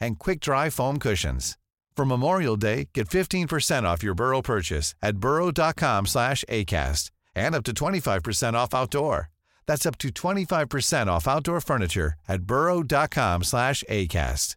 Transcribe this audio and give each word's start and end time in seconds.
and 0.00 0.18
quick-dry 0.18 0.70
foam 0.70 0.98
cushions. 0.98 1.56
For 1.96 2.04
Memorial 2.04 2.56
Day, 2.56 2.90
get 2.94 3.08
15% 3.08 3.82
off 3.82 4.04
your 4.04 4.14
Burrow 4.14 4.40
purchase 4.40 4.94
at 5.02 5.18
burrow.com 5.18 6.06
slash 6.06 6.44
ACAST 6.48 7.10
and 7.34 7.56
up 7.56 7.64
to 7.64 7.72
25% 7.72 8.54
off 8.54 8.72
outdoor. 8.72 9.30
That's 9.66 9.84
up 9.84 9.98
to 9.98 10.08
25% 10.08 11.08
off 11.08 11.26
outdoor 11.26 11.60
furniture 11.60 12.14
at 12.28 12.42
burrow.com 12.42 13.42
slash 13.42 13.82
ACAST. 13.90 14.54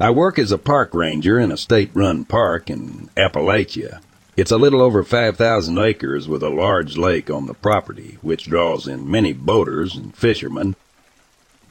I 0.00 0.10
work 0.10 0.38
as 0.38 0.50
a 0.50 0.58
park 0.58 0.94
ranger 0.94 1.38
in 1.38 1.52
a 1.52 1.56
state-run 1.56 2.24
park 2.24 2.70
in 2.70 3.10
Appalachia. 3.16 4.00
It's 4.40 4.50
a 4.50 4.56
little 4.56 4.80
over 4.80 5.02
5,000 5.02 5.78
acres 5.78 6.26
with 6.26 6.42
a 6.42 6.48
large 6.48 6.96
lake 6.96 7.28
on 7.28 7.44
the 7.44 7.52
property, 7.52 8.16
which 8.22 8.46
draws 8.48 8.88
in 8.88 9.10
many 9.10 9.34
boaters 9.34 9.94
and 9.94 10.16
fishermen. 10.16 10.76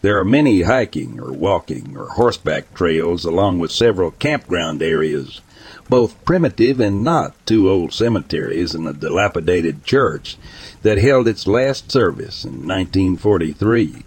There 0.03 0.19
are 0.19 0.23
many 0.23 0.61
hiking 0.61 1.19
or 1.19 1.31
walking 1.31 1.97
or 1.97 2.09
horseback 2.09 2.75
trails 2.75 3.25
along 3.25 3.57
with 3.57 3.71
several 3.71 4.11
campground 4.11 4.83
areas, 4.83 5.41
both 5.89 6.23
primitive 6.25 6.79
and 6.79 7.03
not 7.03 7.33
two 7.47 7.67
old 7.67 7.91
cemeteries 7.91 8.75
and 8.75 8.87
a 8.87 8.93
dilapidated 8.93 9.83
church 9.83 10.37
that 10.83 10.99
held 10.99 11.27
its 11.27 11.47
last 11.47 11.91
service 11.91 12.45
in 12.45 12.67
1943. 12.67 14.03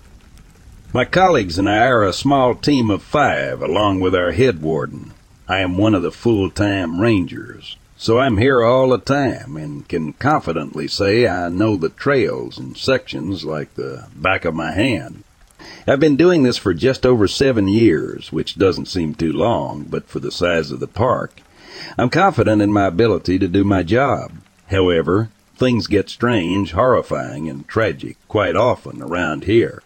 My 0.93 1.05
colleagues 1.05 1.59
and 1.59 1.69
I 1.69 1.89
are 1.89 2.05
a 2.05 2.13
small 2.13 2.55
team 2.55 2.91
of 2.91 3.03
five, 3.03 3.61
along 3.61 3.99
with 3.99 4.15
our 4.15 4.31
head 4.31 4.63
warden. 4.63 5.15
I 5.49 5.59
am 5.59 5.77
one 5.77 5.97
of 5.97 6.03
the 6.03 6.13
full-time 6.13 7.01
rangers, 7.01 7.77
so 8.03 8.19
I'm 8.19 8.39
here 8.39 8.65
all 8.65 8.89
the 8.89 8.99
time 8.99 9.57
and 9.57 9.87
can 9.87 10.15
confidently 10.15 10.89
say 10.89 11.29
I 11.29 11.49
know 11.49 11.77
the 11.77 11.89
trails 11.89 12.59
and 12.59 12.77
sections 12.77 13.45
like 13.45 13.75
the 13.75 14.09
back 14.17 14.45
of 14.45 14.57
my 14.57 14.73
hand. 14.73 15.23
I've 15.87 16.01
been 16.01 16.17
doing 16.17 16.43
this 16.43 16.57
for 16.57 16.75
just 16.75 17.07
over 17.07 17.29
seven 17.29 17.69
years, 17.69 18.33
which 18.33 18.59
doesn't 18.59 18.89
seem 18.89 19.15
too 19.15 19.33
long, 19.33 19.85
but 19.85 20.09
for 20.09 20.19
the 20.19 20.33
size 20.33 20.73
of 20.73 20.81
the 20.81 20.89
park, 20.89 21.43
I'm 21.97 22.11
confident 22.11 22.61
in 22.61 22.73
my 22.73 22.87
ability 22.87 23.39
to 23.39 23.47
do 23.47 23.63
my 23.63 23.85
job. 23.85 24.33
However, 24.67 25.29
things 25.55 25.87
get 25.87 26.09
strange, 26.09 26.73
horrifying, 26.73 27.49
and 27.49 27.69
tragic 27.69 28.17
quite 28.27 28.57
often 28.57 29.01
around 29.01 29.45
here. 29.45 29.81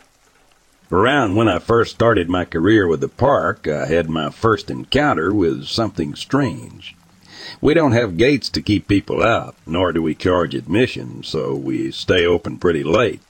Around 0.90 1.34
when 1.34 1.48
I 1.48 1.58
first 1.58 1.90
started 1.90 2.30
my 2.30 2.46
career 2.46 2.88
with 2.88 3.02
the 3.02 3.08
park, 3.08 3.68
I 3.68 3.84
had 3.84 4.08
my 4.08 4.30
first 4.30 4.70
encounter 4.70 5.34
with 5.34 5.66
something 5.66 6.14
strange. 6.14 6.96
We 7.60 7.74
don't 7.74 7.92
have 7.92 8.16
gates 8.16 8.48
to 8.50 8.62
keep 8.62 8.88
people 8.88 9.22
out, 9.22 9.54
nor 9.66 9.92
do 9.92 10.02
we 10.02 10.14
charge 10.14 10.54
admission, 10.54 11.22
so 11.22 11.54
we 11.54 11.90
stay 11.90 12.26
open 12.26 12.58
pretty 12.58 12.82
late. 12.82 13.20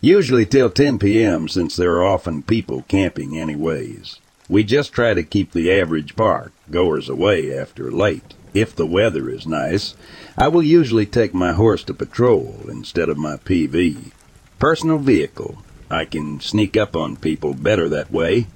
Usually 0.00 0.44
till 0.44 0.70
10 0.70 0.98
p.m. 0.98 1.48
since 1.48 1.76
there 1.76 1.92
are 1.92 2.04
often 2.04 2.42
people 2.42 2.84
camping 2.88 3.38
anyways. 3.38 4.18
We 4.48 4.62
just 4.62 4.92
try 4.92 5.14
to 5.14 5.22
keep 5.22 5.52
the 5.52 5.72
average 5.72 6.16
park 6.16 6.52
goers 6.70 7.08
away 7.08 7.56
after 7.56 7.90
late. 7.90 8.34
If 8.52 8.76
the 8.76 8.86
weather 8.86 9.30
is 9.30 9.46
nice, 9.46 9.94
I 10.36 10.48
will 10.48 10.62
usually 10.62 11.06
take 11.06 11.32
my 11.32 11.52
horse 11.52 11.82
to 11.84 11.94
patrol 11.94 12.66
instead 12.68 13.08
of 13.08 13.16
my 13.16 13.36
PV. 13.36 14.12
Personal 14.58 14.98
vehicle, 14.98 15.64
I 15.90 16.04
can 16.04 16.38
sneak 16.40 16.76
up 16.76 16.94
on 16.94 17.16
people 17.16 17.54
better 17.54 17.88
that 17.88 18.12
way. 18.12 18.46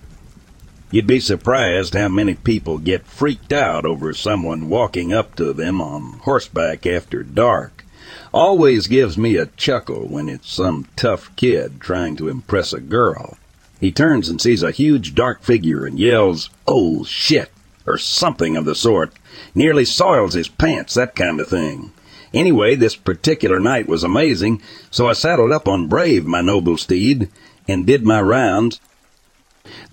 You'd 0.91 1.07
be 1.07 1.21
surprised 1.21 1.93
how 1.93 2.09
many 2.09 2.35
people 2.35 2.79
get 2.79 3.07
freaked 3.07 3.53
out 3.53 3.85
over 3.85 4.15
someone 4.15 4.71
walking 4.71 5.13
up 5.13 5.37
to 5.37 5.53
them 5.53 5.83
on 5.83 6.21
horseback 6.23 6.87
after 6.87 7.23
dark. 7.23 7.85
Always 8.33 8.87
gives 8.87 9.19
me 9.19 9.37
a 9.37 9.47
chuckle 9.47 10.09
when 10.09 10.31
it's 10.31 10.51
some 10.51 10.87
tough 10.97 11.35
kid 11.37 11.79
trying 11.79 12.17
to 12.17 12.31
impress 12.31 12.73
a 12.73 12.81
girl. 12.81 13.37
He 13.79 13.93
turns 13.93 14.31
and 14.31 14.41
sees 14.41 14.63
a 14.63 14.71
huge 14.71 15.15
dark 15.15 15.43
figure 15.43 15.85
and 15.85 15.99
yells, 15.99 16.49
Oh 16.67 17.05
shit, 17.05 17.51
or 17.87 17.99
something 17.99 18.57
of 18.57 18.65
the 18.65 18.75
sort. 18.75 19.13
Nearly 19.55 19.85
soils 19.85 20.33
his 20.33 20.49
pants, 20.49 20.95
that 20.95 21.15
kind 21.15 21.39
of 21.39 21.49
thing. 21.49 21.93
Anyway, 22.33 22.75
this 22.75 22.97
particular 22.97 23.61
night 23.61 23.89
was 23.89 24.05
amazing, 24.05 24.63
so 24.91 25.07
I 25.07 25.13
saddled 25.13 25.53
up 25.53 25.69
on 25.69 25.87
Brave, 25.87 26.25
my 26.25 26.41
noble 26.41 26.79
steed, 26.79 27.29
and 27.69 27.87
did 27.87 28.07
my 28.07 28.23
rounds. 28.23 28.81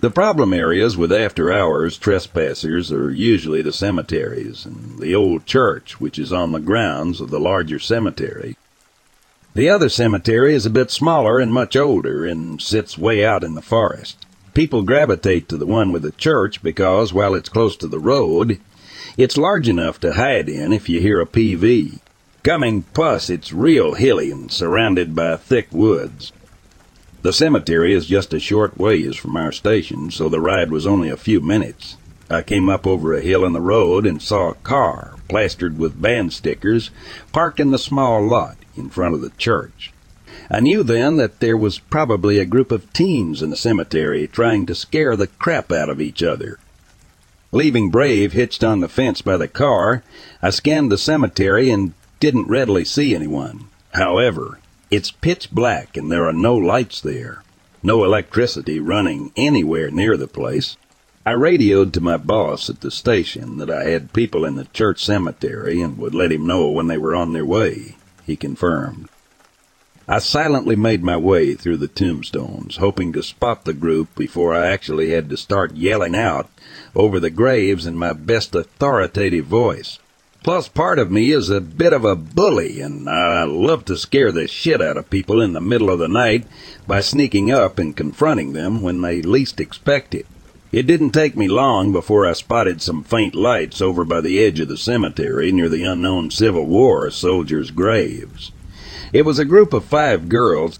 The 0.00 0.10
problem 0.10 0.52
areas 0.52 0.96
with 0.96 1.12
after 1.12 1.52
hours 1.52 1.98
trespassers 1.98 2.92
are 2.92 3.10
usually 3.10 3.62
the 3.62 3.72
cemeteries 3.72 4.66
and 4.66 4.98
the 4.98 5.14
old 5.14 5.46
church, 5.46 6.00
which 6.00 6.18
is 6.18 6.32
on 6.32 6.52
the 6.52 6.60
grounds 6.60 7.20
of 7.20 7.30
the 7.30 7.40
larger 7.40 7.78
cemetery. 7.78 8.56
The 9.54 9.70
other 9.70 9.88
cemetery 9.88 10.54
is 10.54 10.66
a 10.66 10.70
bit 10.70 10.90
smaller 10.90 11.38
and 11.38 11.52
much 11.52 11.76
older 11.76 12.26
and 12.26 12.60
sits 12.60 12.98
way 12.98 13.24
out 13.24 13.42
in 13.42 13.54
the 13.54 13.62
forest. 13.62 14.26
People 14.52 14.82
gravitate 14.82 15.48
to 15.48 15.56
the 15.56 15.66
one 15.66 15.92
with 15.92 16.02
the 16.02 16.12
church 16.12 16.62
because, 16.62 17.12
while 17.12 17.34
it's 17.34 17.48
close 17.48 17.76
to 17.76 17.88
the 17.88 17.98
road, 17.98 18.58
It's 19.16 19.38
large 19.38 19.66
enough 19.66 19.98
to 20.00 20.12
hide 20.12 20.48
in 20.48 20.74
if 20.74 20.90
you 20.90 21.00
hear 21.00 21.22
a 21.22 21.26
PV. 21.26 22.00
Coming 22.42 22.82
plus, 22.92 23.30
it's 23.30 23.50
real 23.50 23.94
hilly 23.94 24.30
and 24.30 24.52
surrounded 24.52 25.14
by 25.14 25.36
thick 25.36 25.68
woods. 25.72 26.32
The 27.26 27.32
cemetery 27.32 27.92
is 27.92 28.06
just 28.06 28.32
a 28.32 28.38
short 28.38 28.78
ways 28.78 29.16
from 29.16 29.36
our 29.36 29.50
station, 29.50 30.12
so 30.12 30.28
the 30.28 30.38
ride 30.38 30.70
was 30.70 30.86
only 30.86 31.08
a 31.08 31.16
few 31.16 31.40
minutes. 31.40 31.96
I 32.30 32.42
came 32.42 32.68
up 32.68 32.86
over 32.86 33.14
a 33.14 33.20
hill 33.20 33.44
in 33.44 33.52
the 33.52 33.60
road 33.60 34.06
and 34.06 34.22
saw 34.22 34.50
a 34.50 34.54
car, 34.54 35.16
plastered 35.28 35.76
with 35.76 36.00
band 36.00 36.32
stickers, 36.32 36.92
parked 37.32 37.58
in 37.58 37.72
the 37.72 37.80
small 37.80 38.24
lot 38.24 38.58
in 38.76 38.90
front 38.90 39.16
of 39.16 39.22
the 39.22 39.30
church. 39.30 39.92
I 40.48 40.60
knew 40.60 40.84
then 40.84 41.16
that 41.16 41.40
there 41.40 41.56
was 41.56 41.80
probably 41.80 42.38
a 42.38 42.44
group 42.44 42.70
of 42.70 42.92
teens 42.92 43.42
in 43.42 43.50
the 43.50 43.56
cemetery 43.56 44.28
trying 44.28 44.64
to 44.66 44.76
scare 44.76 45.16
the 45.16 45.26
crap 45.26 45.72
out 45.72 45.90
of 45.90 46.00
each 46.00 46.22
other. 46.22 46.60
Leaving 47.50 47.90
Brave 47.90 48.34
hitched 48.34 48.62
on 48.62 48.78
the 48.78 48.88
fence 48.88 49.20
by 49.20 49.36
the 49.36 49.48
car, 49.48 50.04
I 50.40 50.50
scanned 50.50 50.92
the 50.92 50.96
cemetery 50.96 51.70
and 51.70 51.92
didn't 52.20 52.46
readily 52.46 52.84
see 52.84 53.16
anyone. 53.16 53.66
However, 53.94 54.60
it's 54.90 55.10
pitch 55.10 55.50
black 55.50 55.96
and 55.96 56.10
there 56.10 56.26
are 56.26 56.32
no 56.32 56.54
lights 56.54 57.00
there, 57.00 57.42
no 57.82 58.04
electricity 58.04 58.78
running 58.78 59.32
anywhere 59.36 59.90
near 59.90 60.16
the 60.16 60.28
place. 60.28 60.76
I 61.24 61.32
radioed 61.32 61.92
to 61.94 62.00
my 62.00 62.16
boss 62.16 62.70
at 62.70 62.82
the 62.82 62.90
station 62.90 63.58
that 63.58 63.70
I 63.70 63.90
had 63.90 64.12
people 64.12 64.44
in 64.44 64.54
the 64.54 64.66
church 64.66 65.04
cemetery 65.04 65.80
and 65.80 65.98
would 65.98 66.14
let 66.14 66.30
him 66.30 66.46
know 66.46 66.68
when 66.68 66.86
they 66.86 66.98
were 66.98 67.16
on 67.16 67.32
their 67.32 67.44
way, 67.44 67.96
he 68.24 68.36
confirmed. 68.36 69.08
I 70.08 70.20
silently 70.20 70.76
made 70.76 71.02
my 71.02 71.16
way 71.16 71.54
through 71.54 71.78
the 71.78 71.88
tombstones, 71.88 72.76
hoping 72.76 73.12
to 73.12 73.24
spot 73.24 73.64
the 73.64 73.74
group 73.74 74.14
before 74.14 74.54
I 74.54 74.68
actually 74.68 75.10
had 75.10 75.28
to 75.30 75.36
start 75.36 75.74
yelling 75.74 76.14
out 76.14 76.48
over 76.94 77.18
the 77.18 77.30
graves 77.30 77.86
in 77.86 77.96
my 77.96 78.12
best 78.12 78.54
authoritative 78.54 79.46
voice. 79.46 79.98
Plus, 80.42 80.68
part 80.68 80.98
of 80.98 81.10
me 81.10 81.32
is 81.32 81.50
a 81.50 81.60
bit 81.60 81.92
of 81.92 82.04
a 82.04 82.14
bully, 82.14 82.80
and 82.80 83.08
I 83.08 83.42
love 83.44 83.84
to 83.86 83.96
scare 83.96 84.30
the 84.30 84.46
shit 84.46 84.80
out 84.80 84.96
of 84.96 85.10
people 85.10 85.40
in 85.40 85.54
the 85.54 85.60
middle 85.60 85.90
of 85.90 85.98
the 85.98 86.08
night 86.08 86.46
by 86.86 87.00
sneaking 87.00 87.50
up 87.50 87.78
and 87.78 87.96
confronting 87.96 88.52
them 88.52 88.80
when 88.80 89.00
they 89.00 89.22
least 89.22 89.58
expect 89.58 90.14
it. 90.14 90.26
It 90.72 90.86
didn't 90.86 91.12
take 91.12 91.36
me 91.36 91.48
long 91.48 91.90
before 91.90 92.26
I 92.26 92.32
spotted 92.32 92.82
some 92.82 93.02
faint 93.02 93.34
lights 93.34 93.80
over 93.80 94.04
by 94.04 94.20
the 94.20 94.38
edge 94.38 94.60
of 94.60 94.68
the 94.68 94.76
cemetery 94.76 95.50
near 95.50 95.68
the 95.68 95.84
unknown 95.84 96.30
Civil 96.30 96.66
War 96.66 97.10
soldiers' 97.10 97.70
graves. 97.70 98.52
It 99.12 99.24
was 99.24 99.38
a 99.38 99.44
group 99.44 99.72
of 99.72 99.84
five 99.84 100.28
girls. 100.28 100.78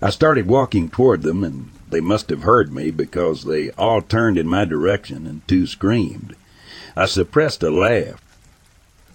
I 0.00 0.10
started 0.10 0.46
walking 0.46 0.88
toward 0.88 1.22
them, 1.22 1.42
and 1.42 1.70
they 1.90 2.00
must 2.00 2.30
have 2.30 2.42
heard 2.44 2.72
me 2.72 2.90
because 2.90 3.44
they 3.44 3.70
all 3.72 4.02
turned 4.02 4.38
in 4.38 4.46
my 4.46 4.64
direction 4.64 5.26
and 5.26 5.46
two 5.48 5.66
screamed. 5.66 6.36
I 6.94 7.06
suppressed 7.06 7.62
a 7.62 7.70
laugh. 7.70 8.21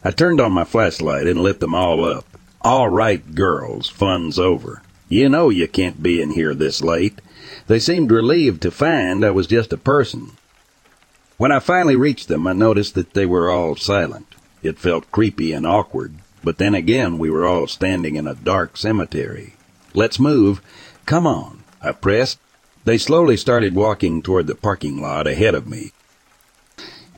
I 0.03 0.11
turned 0.11 0.39
on 0.39 0.51
my 0.51 0.63
flashlight 0.63 1.27
and 1.27 1.41
lit 1.41 1.59
them 1.59 1.73
all 1.73 2.05
up. 2.05 2.25
All 2.61 2.89
right, 2.89 3.35
girls, 3.35 3.89
fun's 3.89 4.38
over. 4.38 4.81
You 5.09 5.29
know 5.29 5.49
you 5.49 5.67
can't 5.67 6.03
be 6.03 6.21
in 6.21 6.31
here 6.31 6.53
this 6.53 6.81
late. 6.81 7.21
They 7.67 7.79
seemed 7.79 8.11
relieved 8.11 8.61
to 8.61 8.71
find 8.71 9.23
I 9.23 9.31
was 9.31 9.47
just 9.47 9.73
a 9.73 9.77
person. 9.77 10.31
When 11.38 11.51
I 11.51 11.59
finally 11.59 11.95
reached 11.95 12.27
them, 12.27 12.47
I 12.47 12.53
noticed 12.53 12.95
that 12.95 13.13
they 13.13 13.25
were 13.25 13.49
all 13.49 13.75
silent. 13.75 14.35
It 14.63 14.79
felt 14.79 15.11
creepy 15.11 15.53
and 15.53 15.67
awkward, 15.67 16.15
but 16.44 16.57
then 16.57 16.75
again, 16.75 17.17
we 17.17 17.29
were 17.29 17.45
all 17.45 17.67
standing 17.67 18.15
in 18.15 18.27
a 18.27 18.35
dark 18.35 18.75
cemetery. 18.75 19.55
Let's 19.94 20.19
move. 20.19 20.61
Come 21.05 21.27
on, 21.27 21.63
I 21.81 21.91
pressed. 21.91 22.39
They 22.85 22.97
slowly 22.97 23.38
started 23.38 23.75
walking 23.75 24.21
toward 24.21 24.47
the 24.47 24.55
parking 24.55 25.01
lot 25.01 25.27
ahead 25.27 25.55
of 25.55 25.67
me. 25.67 25.91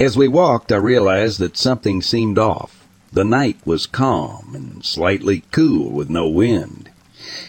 As 0.02 0.16
we 0.16 0.30
walked, 0.30 0.72
I 0.72 0.78
realized 0.78 1.40
that 1.40 1.58
something 1.58 2.02
seemed 2.02 2.38
off. 2.38 2.88
The 3.12 3.26
night 3.26 3.58
was 3.66 3.86
calm 3.86 4.54
and 4.56 4.86
slightly 4.86 5.44
cool 5.52 5.92
with 5.92 6.10
no 6.10 6.26
wind. 6.26 6.90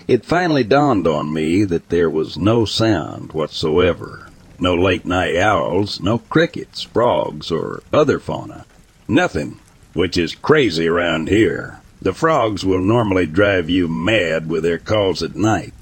It 0.08 0.24
finally 0.24 0.64
dawned 0.64 1.06
on 1.06 1.32
me 1.32 1.62
that 1.62 1.90
there 1.90 2.10
was 2.10 2.36
no 2.36 2.64
sound 2.64 3.32
whatsoever. 3.32 4.30
No 4.58 4.74
late 4.74 5.06
night 5.06 5.36
owls, 5.36 6.00
no 6.00 6.18
crickets, 6.18 6.82
frogs, 6.82 7.52
or 7.52 7.84
other 7.92 8.18
fauna. 8.18 8.66
Nothing 9.06 9.60
which 9.92 10.18
is 10.18 10.34
crazy 10.34 10.88
around 10.88 11.28
here. 11.28 11.78
The 12.02 12.12
frogs 12.12 12.64
will 12.64 12.80
normally 12.80 13.26
drive 13.26 13.70
you 13.70 13.86
mad 13.86 14.48
with 14.48 14.64
their 14.64 14.78
calls 14.78 15.22
at 15.22 15.36
night. 15.36 15.72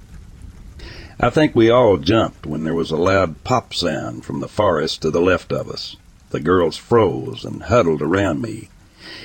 I 1.18 1.30
think 1.30 1.56
we 1.56 1.70
all 1.70 1.96
jumped 1.96 2.44
when 2.44 2.64
there 2.64 2.74
was 2.74 2.90
a 2.90 2.96
loud 2.96 3.42
pop 3.42 3.72
sound 3.72 4.26
from 4.26 4.40
the 4.40 4.48
forest 4.48 5.00
to 5.00 5.10
the 5.10 5.22
left 5.22 5.50
of 5.50 5.70
us. 5.70 5.96
The 6.30 6.40
girls 6.40 6.76
froze 6.76 7.44
and 7.44 7.62
huddled 7.64 8.02
around 8.02 8.42
me. 8.42 8.68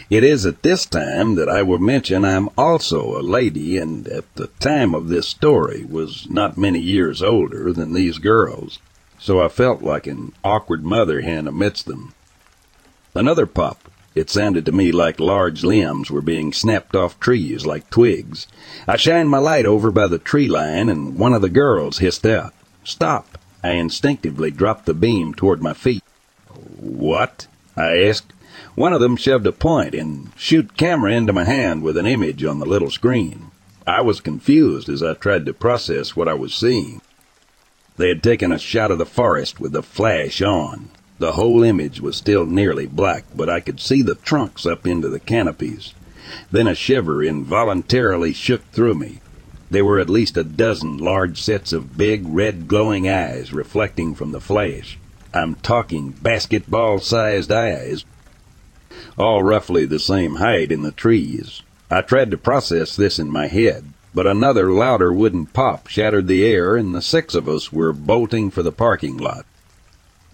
It 0.09 0.23
is 0.23 0.45
at 0.45 0.63
this 0.63 0.85
time 0.85 1.35
that 1.35 1.49
I 1.49 1.61
will 1.63 1.79
mention 1.79 2.23
I'm 2.23 2.49
also 2.57 3.19
a 3.19 3.21
lady 3.21 3.77
and 3.77 4.07
at 4.07 4.33
the 4.35 4.47
time 4.59 4.93
of 4.93 5.09
this 5.09 5.27
story 5.27 5.85
was 5.89 6.29
not 6.29 6.57
many 6.57 6.79
years 6.79 7.21
older 7.21 7.73
than 7.73 7.93
these 7.93 8.17
girls, 8.17 8.79
so 9.19 9.41
I 9.41 9.47
felt 9.47 9.81
like 9.81 10.07
an 10.07 10.33
awkward 10.43 10.85
mother 10.85 11.21
hen 11.21 11.47
amidst 11.47 11.85
them. 11.85 12.13
Another 13.15 13.45
pop 13.45 13.89
it 14.15 14.29
sounded 14.29 14.65
to 14.67 14.71
me 14.71 14.91
like 14.91 15.19
large 15.19 15.63
limbs 15.63 16.11
were 16.11 16.21
being 16.21 16.53
snapped 16.53 16.95
off 16.95 17.19
trees 17.19 17.65
like 17.65 17.89
twigs. 17.89 18.45
I 18.87 18.95
shined 18.95 19.31
my 19.31 19.39
light 19.39 19.65
over 19.65 19.89
by 19.89 20.05
the 20.05 20.19
tree 20.19 20.47
line, 20.47 20.87
and 20.87 21.17
one 21.17 21.33
of 21.33 21.41
the 21.41 21.49
girls 21.49 21.97
hissed 21.97 22.25
out, 22.25 22.53
Stop! 22.83 23.39
I 23.63 23.71
instinctively 23.71 24.51
dropped 24.51 24.85
the 24.85 24.93
beam 24.93 25.33
toward 25.33 25.63
my 25.63 25.73
feet. 25.73 26.02
What? 26.83 27.47
I 27.77 28.03
asked. 28.03 28.33
One 28.75 28.91
of 28.91 28.99
them 28.99 29.15
shoved 29.15 29.47
a 29.47 29.53
point 29.53 29.95
and 29.95 30.31
shoot 30.35 30.75
camera 30.75 31.13
into 31.13 31.31
my 31.31 31.45
hand 31.45 31.81
with 31.81 31.95
an 31.95 32.05
image 32.05 32.43
on 32.43 32.59
the 32.59 32.65
little 32.65 32.91
screen. 32.91 33.51
I 33.87 34.01
was 34.01 34.19
confused 34.19 34.89
as 34.89 35.01
I 35.01 35.13
tried 35.13 35.45
to 35.45 35.53
process 35.53 36.17
what 36.17 36.27
I 36.27 36.33
was 36.33 36.53
seeing. 36.53 37.01
They 37.95 38.09
had 38.09 38.21
taken 38.21 38.51
a 38.51 38.59
shot 38.59 38.91
of 38.91 38.97
the 38.97 39.05
forest 39.05 39.61
with 39.61 39.71
the 39.71 39.81
flash 39.81 40.41
on. 40.41 40.89
The 41.19 41.33
whole 41.33 41.63
image 41.63 42.01
was 42.01 42.17
still 42.17 42.45
nearly 42.45 42.85
black, 42.85 43.23
but 43.33 43.49
I 43.49 43.61
could 43.61 43.79
see 43.79 44.01
the 44.01 44.15
trunks 44.15 44.65
up 44.65 44.85
into 44.85 45.07
the 45.07 45.21
canopies. 45.21 45.93
Then 46.51 46.67
a 46.67 46.75
shiver 46.75 47.23
involuntarily 47.23 48.33
shook 48.33 48.69
through 48.71 48.95
me. 48.95 49.21
There 49.71 49.85
were 49.85 49.99
at 49.99 50.09
least 50.09 50.35
a 50.35 50.43
dozen 50.43 50.97
large 50.97 51.41
sets 51.41 51.71
of 51.71 51.97
big, 51.97 52.27
red, 52.27 52.67
glowing 52.67 53.07
eyes 53.07 53.53
reflecting 53.53 54.15
from 54.15 54.33
the 54.33 54.41
flash. 54.41 54.97
I'm 55.33 55.55
talking 55.55 56.11
basketball 56.11 56.99
sized 56.99 57.51
eyes, 57.51 58.05
all 59.17 59.41
roughly 59.41 59.85
the 59.85 59.99
same 59.99 60.35
height 60.35 60.71
in 60.71 60.83
the 60.83 60.91
trees. 60.91 61.63
I 61.89 62.01
tried 62.01 62.29
to 62.31 62.37
process 62.37 62.95
this 62.95 63.17
in 63.17 63.31
my 63.31 63.47
head, 63.47 63.85
but 64.13 64.27
another 64.27 64.71
louder 64.71 65.11
wooden 65.11 65.47
pop 65.47 65.87
shattered 65.87 66.27
the 66.27 66.45
air, 66.45 66.75
and 66.75 66.93
the 66.93 67.01
six 67.01 67.33
of 67.33 67.49
us 67.49 67.73
were 67.73 67.93
bolting 67.93 68.51
for 68.51 68.61
the 68.61 68.71
parking 68.71 69.17
lot. 69.17 69.45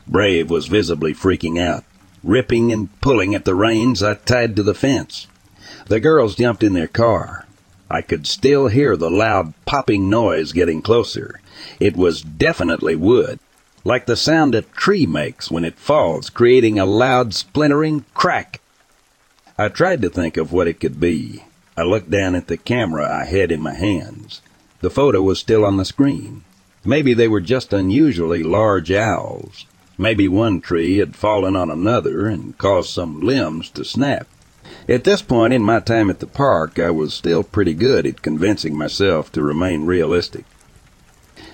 Brave 0.06 0.50
was 0.50 0.68
visibly 0.68 1.14
freaking 1.14 1.60
out. 1.60 1.86
Ripping 2.24 2.74
and 2.74 2.90
pulling 3.00 3.34
at 3.34 3.46
the 3.46 3.56
reins 3.56 4.04
I 4.04 4.16
tied 4.16 4.56
to 4.58 4.64
the 4.64 4.74
fence. 4.74 5.28
The 5.88 6.02
girls 6.02 6.36
jumped 6.36 6.64
in 6.64 6.74
their 6.74 6.88
car. 6.88 7.46
I 7.90 8.02
could 8.02 8.28
still 8.28 8.68
hear 8.68 8.98
the 8.98 9.10
loud 9.10 9.54
popping 9.66 10.10
noise 10.10 10.52
getting 10.52 10.82
closer. 10.82 11.40
It 11.80 11.96
was 11.96 12.22
definitely 12.22 12.96
wood, 12.96 13.40
like 13.84 14.06
the 14.06 14.16
sound 14.16 14.56
a 14.56 14.62
tree 14.62 15.06
makes 15.06 15.50
when 15.50 15.66
it 15.66 15.80
falls, 15.80 16.30
creating 16.30 16.78
a 16.78 16.86
loud 16.86 17.34
splintering 17.34 18.06
crack. 18.14 18.62
I 19.58 19.70
tried 19.70 20.02
to 20.02 20.10
think 20.10 20.38
of 20.38 20.52
what 20.52 20.68
it 20.68 20.80
could 20.80 21.00
be. 21.00 21.44
I 21.78 21.84
looked 21.84 22.10
down 22.10 22.36
at 22.36 22.48
the 22.48 22.58
camera 22.58 23.10
I 23.10 23.26
had 23.26 23.52
in 23.52 23.62
my 23.62 23.74
hands. 23.74 24.42
The 24.82 24.90
photo 24.90 25.22
was 25.22 25.40
still 25.40 25.66
on 25.66 25.78
the 25.78 25.86
screen. 25.86 26.44
Maybe 26.86 27.14
they 27.14 27.28
were 27.28 27.42
just 27.42 27.74
unusually 27.74 28.44
large 28.44 28.92
owls. 28.92 29.66
Maybe 29.98 30.30
one 30.30 30.62
tree 30.62 30.98
had 30.98 31.16
fallen 31.16 31.58
on 31.58 31.70
another 31.70 32.28
and 32.28 32.58
caused 32.58 32.90
some 32.90 33.20
limbs 33.20 33.70
to 33.72 33.84
snap. 33.84 34.28
At 34.88 35.04
this 35.04 35.22
point 35.22 35.54
in 35.54 35.62
my 35.62 35.82
time 35.82 36.10
at 36.10 36.20
the 36.20 36.28
park, 36.28 36.80
I 36.80 36.92
was 36.92 37.14
still 37.14 37.44
pretty 37.44 37.74
good 37.74 38.06
at 38.06 38.22
convincing 38.22 38.78
myself 38.78 39.32
to 39.34 39.42
remain 39.42 39.86
realistic. 39.86 40.46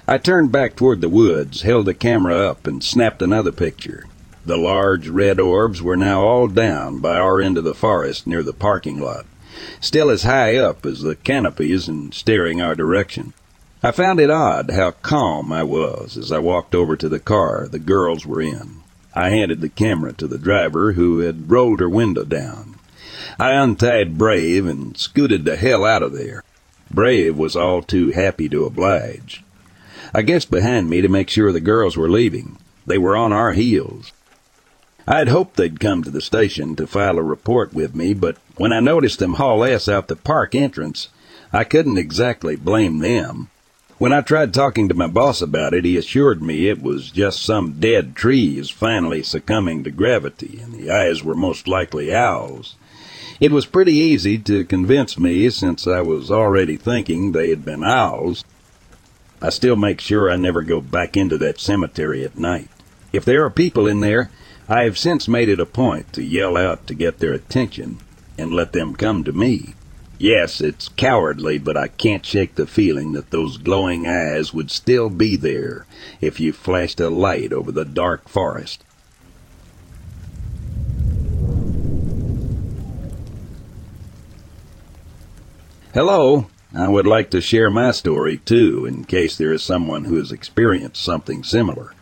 I 0.07 0.19
turned 0.19 0.51
back 0.51 0.75
toward 0.75 1.01
the 1.01 1.09
woods, 1.09 1.63
held 1.63 1.87
the 1.87 1.95
camera 1.95 2.37
up, 2.37 2.67
and 2.67 2.83
snapped 2.83 3.23
another 3.23 3.51
picture. 3.51 4.05
The 4.45 4.55
large 4.55 5.09
red 5.09 5.39
orbs 5.39 5.81
were 5.81 5.97
now 5.97 6.21
all 6.21 6.47
down 6.47 6.99
by 6.99 7.15
our 7.17 7.41
end 7.41 7.57
of 7.57 7.63
the 7.63 7.73
forest 7.73 8.27
near 8.27 8.43
the 8.43 8.53
parking 8.53 8.99
lot, 8.99 9.25
still 9.81 10.11
as 10.11 10.21
high 10.21 10.57
up 10.57 10.85
as 10.85 11.01
the 11.01 11.15
canopies 11.15 11.87
and 11.87 12.13
staring 12.13 12.61
our 12.61 12.75
direction. 12.75 13.33
I 13.81 13.89
found 13.89 14.19
it 14.19 14.29
odd 14.29 14.69
how 14.69 14.91
calm 14.91 15.51
I 15.51 15.63
was 15.63 16.17
as 16.17 16.31
I 16.31 16.37
walked 16.37 16.75
over 16.75 16.95
to 16.95 17.09
the 17.09 17.19
car 17.19 17.67
the 17.67 17.79
girls 17.79 18.27
were 18.27 18.41
in. 18.41 18.81
I 19.15 19.29
handed 19.29 19.61
the 19.61 19.69
camera 19.69 20.13
to 20.13 20.27
the 20.27 20.37
driver, 20.37 20.91
who 20.91 21.19
had 21.19 21.49
rolled 21.49 21.79
her 21.79 21.89
window 21.89 22.25
down. 22.25 22.75
I 23.39 23.53
untied 23.53 24.19
Brave 24.19 24.67
and 24.67 24.95
scooted 24.95 25.45
the 25.45 25.55
hell 25.55 25.83
out 25.83 26.03
of 26.03 26.13
there. 26.13 26.43
Brave 26.91 27.35
was 27.37 27.55
all 27.55 27.81
too 27.81 28.11
happy 28.11 28.47
to 28.49 28.65
oblige. 28.65 29.43
I 30.15 30.21
guessed 30.21 30.49
behind 30.49 30.89
me 30.89 31.01
to 31.01 31.09
make 31.09 31.29
sure 31.29 31.51
the 31.51 31.59
girls 31.59 31.97
were 31.97 32.09
leaving. 32.09 32.57
They 32.87 32.97
were 32.97 33.17
on 33.17 33.33
our 33.33 33.51
heels. 33.51 34.13
I 35.05 35.17
had 35.17 35.27
hoped 35.27 35.57
they'd 35.57 35.81
come 35.81 36.03
to 36.03 36.09
the 36.09 36.21
station 36.21 36.73
to 36.77 36.87
file 36.87 37.17
a 37.17 37.21
report 37.21 37.73
with 37.73 37.93
me, 37.93 38.13
but 38.13 38.37
when 38.55 38.71
I 38.71 38.79
noticed 38.79 39.19
them 39.19 39.33
haul 39.33 39.65
ass 39.65 39.89
out 39.89 40.07
the 40.07 40.15
park 40.15 40.55
entrance, 40.55 41.09
I 41.51 41.65
couldn't 41.65 41.97
exactly 41.97 42.55
blame 42.55 42.99
them. 42.99 43.49
When 43.97 44.13
I 44.13 44.21
tried 44.21 44.53
talking 44.53 44.87
to 44.87 44.95
my 44.95 45.07
boss 45.07 45.41
about 45.41 45.73
it, 45.73 45.83
he 45.83 45.97
assured 45.97 46.41
me 46.41 46.69
it 46.69 46.81
was 46.81 47.11
just 47.11 47.43
some 47.43 47.73
dead 47.81 48.15
trees 48.15 48.69
finally 48.69 49.21
succumbing 49.21 49.83
to 49.83 49.91
gravity, 49.91 50.61
and 50.63 50.71
the 50.71 50.91
eyes 50.91 51.25
were 51.25 51.35
most 51.35 51.67
likely 51.67 52.15
owls. 52.15 52.77
It 53.41 53.51
was 53.51 53.65
pretty 53.65 53.95
easy 53.95 54.37
to 54.37 54.63
convince 54.63 55.19
me 55.19 55.49
since 55.49 55.85
I 55.85 55.99
was 55.99 56.31
already 56.31 56.77
thinking 56.77 57.33
they 57.33 57.49
had 57.49 57.65
been 57.65 57.83
owls. 57.83 58.45
I 59.41 59.49
still 59.49 59.75
make 59.75 60.01
sure 60.01 60.29
I 60.31 60.35
never 60.35 60.61
go 60.61 60.81
back 60.81 61.17
into 61.17 61.37
that 61.39 61.59
cemetery 61.59 62.23
at 62.23 62.37
night. 62.37 62.69
If 63.11 63.25
there 63.25 63.45
are 63.45 63.49
people 63.49 63.87
in 63.87 63.99
there, 63.99 64.31
I 64.67 64.83
have 64.83 64.97
since 64.97 65.27
made 65.27 65.49
it 65.49 65.59
a 65.59 65.65
point 65.65 66.11
to 66.13 66.23
yell 66.23 66.57
out 66.57 66.87
to 66.87 66.93
get 66.93 67.19
their 67.19 67.33
attention 67.33 67.99
and 68.37 68.51
let 68.51 68.73
them 68.73 68.95
come 68.95 69.23
to 69.23 69.31
me. 69.31 69.75
Yes, 70.17 70.61
it's 70.61 70.87
cowardly, 70.89 71.57
but 71.57 71.75
I 71.75 71.89
can't 71.89 72.25
shake 72.25 72.55
the 72.55 72.65
feeling 72.65 73.11
that 73.11 73.31
those 73.31 73.57
glowing 73.57 74.07
eyes 74.07 74.53
would 74.53 74.71
still 74.71 75.09
be 75.09 75.35
there 75.35 75.85
if 76.21 76.39
you 76.39 76.53
flashed 76.53 76.99
a 77.01 77.09
light 77.09 77.51
over 77.51 77.71
the 77.71 77.85
dark 77.85 78.29
forest. 78.29 78.83
Hello. 85.93 86.47
I 86.77 86.89
would 86.89 87.07
like 87.07 87.29
to 87.29 87.39
share 87.39 87.69
my 87.69 87.91
story 87.91 88.37
too, 88.39 88.85
in 88.85 89.05
case 89.05 89.37
there 89.37 89.53
is 89.53 89.63
someone 89.63 90.05
who 90.05 90.17
has 90.17 90.33
experienced 90.33 91.01
something 91.01 91.41
similar. 91.41 91.93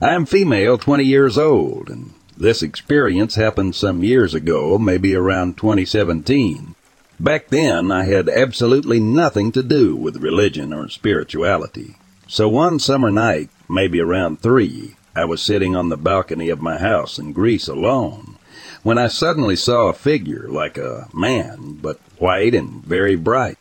I 0.00 0.14
am 0.14 0.26
female, 0.26 0.76
20 0.76 1.04
years 1.04 1.38
old, 1.38 1.88
and 1.88 2.14
this 2.36 2.60
experience 2.60 3.36
happened 3.36 3.76
some 3.76 4.02
years 4.02 4.34
ago, 4.34 4.76
maybe 4.76 5.14
around 5.14 5.56
2017. 5.56 6.74
Back 7.20 7.48
then, 7.48 7.92
I 7.92 8.04
had 8.04 8.28
absolutely 8.28 8.98
nothing 8.98 9.52
to 9.52 9.62
do 9.62 9.94
with 9.94 10.22
religion 10.22 10.72
or 10.72 10.88
spirituality. 10.88 11.96
So 12.26 12.48
one 12.48 12.80
summer 12.80 13.12
night, 13.12 13.50
maybe 13.68 14.00
around 14.00 14.40
three, 14.40 14.96
I 15.14 15.26
was 15.26 15.40
sitting 15.40 15.76
on 15.76 15.90
the 15.90 15.96
balcony 15.96 16.48
of 16.48 16.60
my 16.60 16.78
house 16.78 17.20
in 17.20 17.32
Greece 17.32 17.68
alone, 17.68 18.36
when 18.82 18.98
I 18.98 19.06
suddenly 19.06 19.54
saw 19.56 19.88
a 19.88 19.92
figure 19.92 20.46
like 20.48 20.76
a 20.76 21.08
man, 21.12 21.78
but 21.80 22.00
white 22.18 22.54
and 22.54 22.84
very 22.84 23.14
bright, 23.14 23.58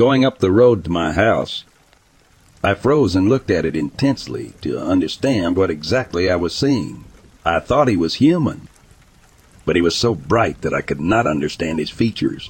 going 0.00 0.24
up 0.24 0.38
the 0.38 0.50
road 0.50 0.82
to 0.82 0.90
my 0.90 1.12
house. 1.12 1.62
I 2.64 2.72
froze 2.72 3.14
and 3.14 3.28
looked 3.28 3.50
at 3.50 3.66
it 3.66 3.76
intensely 3.76 4.54
to 4.62 4.80
understand 4.80 5.58
what 5.58 5.70
exactly 5.70 6.30
I 6.30 6.36
was 6.36 6.54
seeing. 6.54 7.04
I 7.44 7.60
thought 7.60 7.86
he 7.86 7.98
was 7.98 8.14
human, 8.14 8.68
but 9.66 9.76
he 9.76 9.82
was 9.82 9.94
so 9.94 10.14
bright 10.14 10.62
that 10.62 10.72
I 10.72 10.80
could 10.80 11.02
not 11.02 11.26
understand 11.26 11.78
his 11.78 11.90
features. 11.90 12.48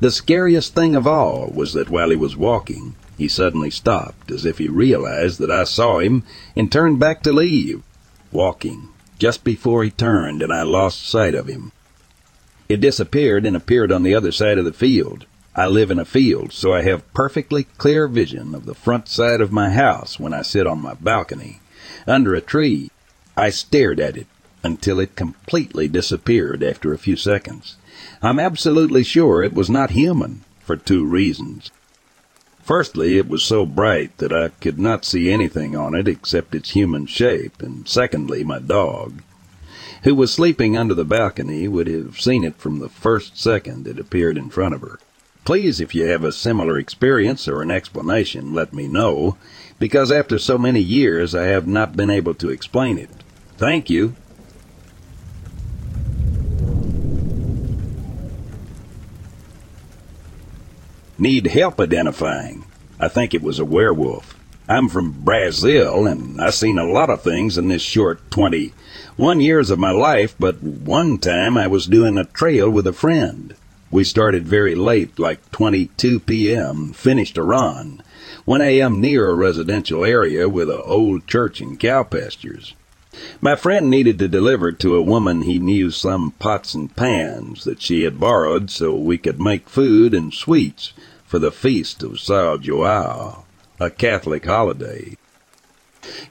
The 0.00 0.10
scariest 0.10 0.74
thing 0.74 0.94
of 0.94 1.06
all 1.06 1.50
was 1.54 1.72
that 1.72 1.88
while 1.88 2.10
he 2.10 2.16
was 2.16 2.36
walking, 2.36 2.96
he 3.16 3.28
suddenly 3.28 3.70
stopped 3.70 4.30
as 4.30 4.44
if 4.44 4.58
he 4.58 4.68
realized 4.68 5.38
that 5.38 5.50
I 5.50 5.64
saw 5.64 6.00
him 6.00 6.22
and 6.54 6.70
turned 6.70 6.98
back 6.98 7.22
to 7.22 7.32
leave, 7.32 7.82
walking 8.30 8.90
just 9.18 9.42
before 9.42 9.84
he 9.84 9.90
turned 9.90 10.42
and 10.42 10.52
I 10.52 10.64
lost 10.64 11.08
sight 11.08 11.34
of 11.34 11.46
him. 11.46 11.72
It 12.68 12.82
disappeared 12.82 13.46
and 13.46 13.56
appeared 13.56 13.90
on 13.90 14.02
the 14.02 14.14
other 14.14 14.32
side 14.32 14.58
of 14.58 14.66
the 14.66 14.72
field. 14.74 15.24
I 15.56 15.68
live 15.68 15.92
in 15.92 16.00
a 16.00 16.04
field, 16.04 16.52
so 16.52 16.74
I 16.74 16.82
have 16.82 17.14
perfectly 17.14 17.64
clear 17.78 18.08
vision 18.08 18.56
of 18.56 18.66
the 18.66 18.74
front 18.74 19.08
side 19.08 19.40
of 19.40 19.52
my 19.52 19.70
house 19.70 20.18
when 20.18 20.34
I 20.34 20.42
sit 20.42 20.66
on 20.66 20.82
my 20.82 20.94
balcony. 20.94 21.60
Under 22.08 22.34
a 22.34 22.40
tree, 22.40 22.90
I 23.36 23.50
stared 23.50 24.00
at 24.00 24.16
it 24.16 24.26
until 24.64 24.98
it 24.98 25.14
completely 25.14 25.86
disappeared 25.86 26.64
after 26.64 26.92
a 26.92 26.98
few 26.98 27.14
seconds. 27.14 27.76
I'm 28.20 28.40
absolutely 28.40 29.04
sure 29.04 29.44
it 29.44 29.52
was 29.52 29.70
not 29.70 29.90
human 29.90 30.40
for 30.58 30.76
two 30.76 31.04
reasons. 31.04 31.70
Firstly, 32.60 33.16
it 33.16 33.28
was 33.28 33.44
so 33.44 33.64
bright 33.64 34.18
that 34.18 34.32
I 34.32 34.48
could 34.48 34.80
not 34.80 35.04
see 35.04 35.30
anything 35.30 35.76
on 35.76 35.94
it 35.94 36.08
except 36.08 36.56
its 36.56 36.70
human 36.70 37.06
shape, 37.06 37.62
and 37.62 37.86
secondly, 37.86 38.42
my 38.42 38.58
dog, 38.58 39.22
who 40.02 40.16
was 40.16 40.32
sleeping 40.32 40.76
under 40.76 40.94
the 40.94 41.04
balcony, 41.04 41.68
would 41.68 41.86
have 41.86 42.18
seen 42.18 42.42
it 42.42 42.56
from 42.56 42.80
the 42.80 42.88
first 42.88 43.38
second 43.38 43.86
it 43.86 44.00
appeared 44.00 44.36
in 44.36 44.50
front 44.50 44.74
of 44.74 44.80
her. 44.80 44.98
Please, 45.44 45.78
if 45.78 45.94
you 45.94 46.06
have 46.06 46.24
a 46.24 46.32
similar 46.32 46.78
experience 46.78 47.46
or 47.46 47.60
an 47.60 47.70
explanation, 47.70 48.54
let 48.54 48.72
me 48.72 48.88
know, 48.88 49.36
because 49.78 50.10
after 50.10 50.38
so 50.38 50.56
many 50.56 50.80
years 50.80 51.34
I 51.34 51.44
have 51.44 51.66
not 51.66 51.96
been 51.96 52.08
able 52.08 52.34
to 52.36 52.48
explain 52.48 52.96
it. 52.96 53.10
Thank 53.58 53.90
you. 53.90 54.16
Need 61.18 61.46
help 61.48 61.78
identifying. 61.78 62.64
I 62.98 63.08
think 63.08 63.34
it 63.34 63.42
was 63.42 63.58
a 63.58 63.66
werewolf. 63.66 64.38
I'm 64.66 64.88
from 64.88 65.12
Brazil, 65.12 66.06
and 66.06 66.40
I've 66.40 66.54
seen 66.54 66.78
a 66.78 66.90
lot 66.90 67.10
of 67.10 67.22
things 67.22 67.58
in 67.58 67.68
this 67.68 67.82
short 67.82 68.30
21 68.30 69.40
years 69.40 69.68
of 69.68 69.78
my 69.78 69.90
life, 69.90 70.34
but 70.38 70.62
one 70.62 71.18
time 71.18 71.58
I 71.58 71.66
was 71.66 71.86
doing 71.86 72.16
a 72.16 72.24
trail 72.24 72.70
with 72.70 72.86
a 72.86 72.94
friend. 72.94 73.54
We 73.94 74.02
started 74.02 74.44
very 74.44 74.74
late, 74.74 75.20
like 75.20 75.52
22 75.52 76.18
p.m., 76.18 76.92
finished 76.92 77.38
around 77.38 78.02
1 78.44 78.60
a.m. 78.60 79.00
near 79.00 79.30
a 79.30 79.34
residential 79.34 80.04
area 80.04 80.48
with 80.48 80.68
an 80.68 80.82
old 80.84 81.28
church 81.28 81.60
and 81.60 81.78
cow 81.78 82.02
pastures. 82.02 82.74
My 83.40 83.54
friend 83.54 83.88
needed 83.88 84.18
to 84.18 84.26
deliver 84.26 84.72
to 84.72 84.96
a 84.96 85.00
woman 85.00 85.42
he 85.42 85.60
knew 85.60 85.92
some 85.92 86.32
pots 86.40 86.74
and 86.74 86.96
pans 86.96 87.62
that 87.62 87.80
she 87.80 88.02
had 88.02 88.18
borrowed 88.18 88.68
so 88.68 88.96
we 88.96 89.16
could 89.16 89.40
make 89.40 89.68
food 89.68 90.12
and 90.12 90.34
sweets 90.34 90.92
for 91.24 91.38
the 91.38 91.52
feast 91.52 92.02
of 92.02 92.14
São 92.14 92.60
João, 92.60 93.44
a 93.78 93.90
Catholic 93.90 94.44
holiday. 94.44 95.16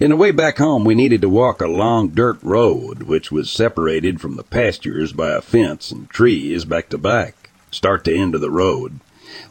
In 0.01 0.09
the 0.09 0.17
way 0.17 0.31
back 0.31 0.57
home, 0.57 0.83
we 0.83 0.95
needed 0.95 1.21
to 1.21 1.29
walk 1.29 1.61
a 1.61 1.67
long 1.67 2.09
dirt 2.09 2.39
road, 2.43 3.03
which 3.03 3.31
was 3.31 3.49
separated 3.49 4.19
from 4.19 4.35
the 4.35 4.43
pastures 4.43 5.13
by 5.13 5.31
a 5.31 5.39
fence 5.39 5.91
and 5.91 6.09
trees 6.09 6.65
back 6.65 6.89
to 6.89 6.97
back, 6.97 7.42
start 7.73 8.03
to 8.05 8.15
end 8.15 8.35
of 8.35 8.41
the 8.41 8.51
road. 8.51 8.99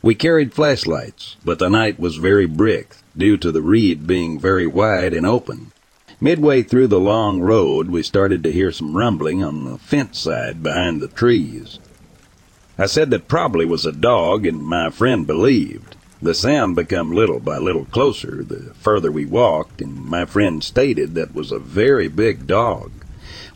We 0.00 0.14
carried 0.14 0.54
flashlights, 0.54 1.36
but 1.44 1.58
the 1.58 1.68
night 1.68 1.98
was 1.98 2.16
very 2.16 2.46
brick, 2.46 2.96
due 3.16 3.36
to 3.38 3.52
the 3.52 3.62
reed 3.62 4.06
being 4.06 4.38
very 4.38 4.66
wide 4.66 5.12
and 5.12 5.26
open. 5.26 5.72
Midway 6.20 6.62
through 6.62 6.86
the 6.86 7.00
long 7.00 7.40
road, 7.40 7.90
we 7.90 8.02
started 8.02 8.42
to 8.44 8.52
hear 8.52 8.70
some 8.70 8.96
rumbling 8.96 9.42
on 9.42 9.64
the 9.64 9.78
fence 9.78 10.20
side 10.20 10.62
behind 10.62 11.00
the 11.00 11.08
trees. 11.08 11.80
I 12.78 12.86
said 12.86 13.10
that 13.10 13.28
probably 13.28 13.66
was 13.66 13.84
a 13.84 13.92
dog, 13.92 14.46
and 14.46 14.62
my 14.62 14.90
friend 14.90 15.26
believed. 15.26 15.96
The 16.22 16.34
sound 16.34 16.76
became 16.76 17.10
little 17.10 17.40
by 17.40 17.58
little 17.58 17.86
closer 17.86 18.44
the 18.44 18.72
further 18.74 19.10
we 19.10 19.26
walked, 19.26 19.82
and 19.82 20.04
my 20.04 20.24
friend 20.24 20.62
stated 20.62 21.16
that 21.16 21.34
was 21.34 21.50
a 21.50 21.58
very 21.58 22.06
big 22.06 22.46
dog. 22.46 22.92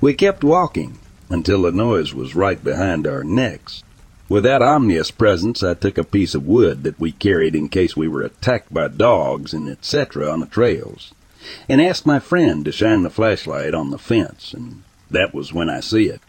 We 0.00 0.14
kept 0.14 0.42
walking 0.42 0.99
until 1.30 1.62
the 1.62 1.70
noise 1.73 2.12
was 2.12 2.35
right 2.35 2.62
behind 2.62 3.06
our 3.06 3.23
necks. 3.23 3.85
With 4.28 4.42
that 4.42 4.61
ominous 4.61 5.12
presence, 5.12 5.62
I 5.62 5.75
took 5.75 5.99
a 5.99 6.04
piece 6.04 6.35
of 6.35 6.47
wood 6.47 6.83
that 6.83 6.99
we 6.99 7.12
carried 7.12 7.54
in 7.54 7.68
case 7.68 7.97
we 7.97 8.09
were 8.09 8.23
attacked 8.23 8.75
by 8.75 8.88
dogs 8.88 9.54
and 9.54 9.68
etc. 9.68 10.28
on 10.28 10.40
the 10.40 10.47
trails 10.47 11.12
and 11.68 11.80
asked 11.80 12.06
my 12.06 12.18
friend 12.18 12.64
to 12.64 12.73
shine 12.73 13.04
the 13.04 13.11
flashlight 13.11 13.73
on 13.73 13.90
the 13.90 13.99
fence, 13.99 14.52
and 14.52 14.83
that 15.09 15.33
was 15.33 15.52
when 15.52 15.71
I 15.71 15.78
see 15.78 16.06
it. 16.06 16.21